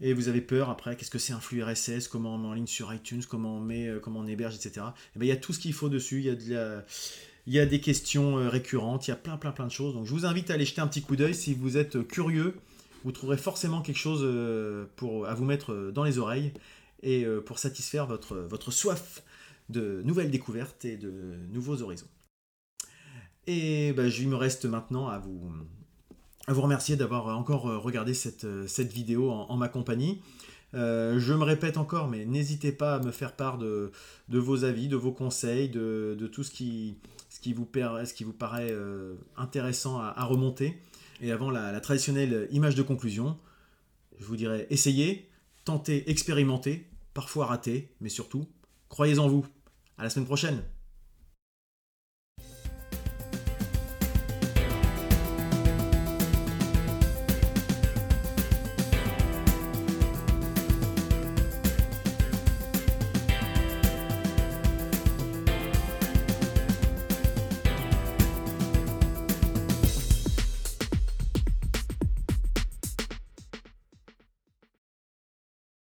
Et 0.00 0.12
vous 0.12 0.28
avez 0.28 0.40
peur 0.40 0.70
après, 0.70 0.96
qu'est-ce 0.96 1.10
que 1.10 1.18
c'est 1.18 1.32
un 1.32 1.40
flux 1.40 1.62
RSS, 1.62 2.08
comment 2.08 2.34
on 2.34 2.38
met 2.38 2.48
en 2.48 2.52
ligne 2.54 2.66
sur 2.66 2.92
iTunes, 2.92 3.22
comment 3.28 3.56
on, 3.56 3.60
met, 3.60 3.88
comment 4.02 4.20
on 4.20 4.26
héberge, 4.26 4.56
etc. 4.56 4.72
Et 4.76 4.78
eh 5.16 5.18
ben, 5.18 5.26
il 5.26 5.28
y 5.28 5.32
a 5.32 5.36
tout 5.36 5.52
ce 5.52 5.58
qu'il 5.58 5.72
faut 5.72 5.88
dessus. 5.88 6.18
Il 6.18 6.24
y 6.24 6.30
a 6.30 6.34
de 6.34 6.80
il 7.46 7.52
y 7.52 7.58
a 7.58 7.66
des 7.66 7.78
questions 7.78 8.36
récurrentes, 8.48 9.06
il 9.06 9.10
y 9.10 9.12
a 9.12 9.16
plein 9.16 9.36
plein 9.36 9.52
plein 9.52 9.66
de 9.66 9.72
choses. 9.72 9.94
Donc 9.94 10.06
je 10.06 10.10
vous 10.12 10.24
invite 10.24 10.50
à 10.50 10.54
aller 10.54 10.64
jeter 10.64 10.80
un 10.80 10.86
petit 10.86 11.02
coup 11.02 11.14
d'œil 11.14 11.34
si 11.34 11.54
vous 11.54 11.76
êtes 11.76 12.06
curieux. 12.08 12.54
Vous 13.04 13.12
trouverez 13.12 13.36
forcément 13.36 13.82
quelque 13.82 13.98
chose 13.98 14.26
pour, 14.96 15.26
à 15.26 15.34
vous 15.34 15.44
mettre 15.44 15.90
dans 15.92 16.04
les 16.04 16.18
oreilles 16.18 16.52
et 17.02 17.26
pour 17.44 17.58
satisfaire 17.58 18.06
votre, 18.06 18.36
votre 18.36 18.70
soif 18.70 19.22
de 19.68 20.02
nouvelles 20.04 20.30
découvertes 20.30 20.84
et 20.84 20.96
de 20.96 21.12
nouveaux 21.52 21.82
horizons. 21.82 22.08
Et 23.46 23.92
bah, 23.92 24.08
je 24.08 24.24
me 24.24 24.36
reste 24.36 24.64
maintenant 24.64 25.08
à 25.08 25.18
vous, 25.18 25.52
vous 26.52 26.60
remercier 26.60 26.96
d'avoir 26.96 27.28
encore 27.38 27.62
regardé 27.62 28.12
cette, 28.12 28.46
cette 28.66 28.92
vidéo 28.92 29.30
en, 29.30 29.56
ma 29.56 29.68
compagnie. 29.68 30.20
Euh, 30.74 31.20
je 31.20 31.32
me 31.32 31.44
répète 31.44 31.76
encore, 31.76 32.08
mais 32.08 32.24
n'hésitez 32.24 32.72
pas 32.72 32.96
à 32.96 32.98
me 32.98 33.12
faire 33.12 33.32
part 33.32 33.58
de, 33.58 33.92
de, 34.28 34.38
vos 34.38 34.64
avis, 34.64 34.88
de 34.88 34.96
vos 34.96 35.12
conseils, 35.12 35.68
de, 35.68 36.16
de 36.18 36.26
tout 36.26 36.42
ce 36.42 36.50
qui, 36.50 36.96
ce 37.30 37.38
qui, 37.40 37.52
vous, 37.52 37.68
ce 37.72 38.12
qui 38.12 38.24
vous 38.24 38.32
paraît 38.32 38.72
euh, 38.72 39.14
intéressant 39.36 40.00
à, 40.00 40.24
remonter. 40.24 40.80
Et 41.20 41.30
avant 41.30 41.50
la, 41.50 41.70
la, 41.70 41.80
traditionnelle 41.80 42.48
image 42.50 42.74
de 42.74 42.82
conclusion, 42.82 43.38
je 44.18 44.24
vous 44.24 44.36
dirais 44.36 44.66
essayez, 44.70 45.30
tentez, 45.64 46.10
expérimentez, 46.10 46.88
parfois 47.14 47.46
ratez, 47.46 47.90
mais 48.00 48.08
surtout, 48.08 48.46
croyez 48.88 49.18
en 49.18 49.28
vous. 49.28 49.46
À 49.96 50.02
la 50.02 50.10
semaine 50.10 50.26
prochaine 50.26 50.60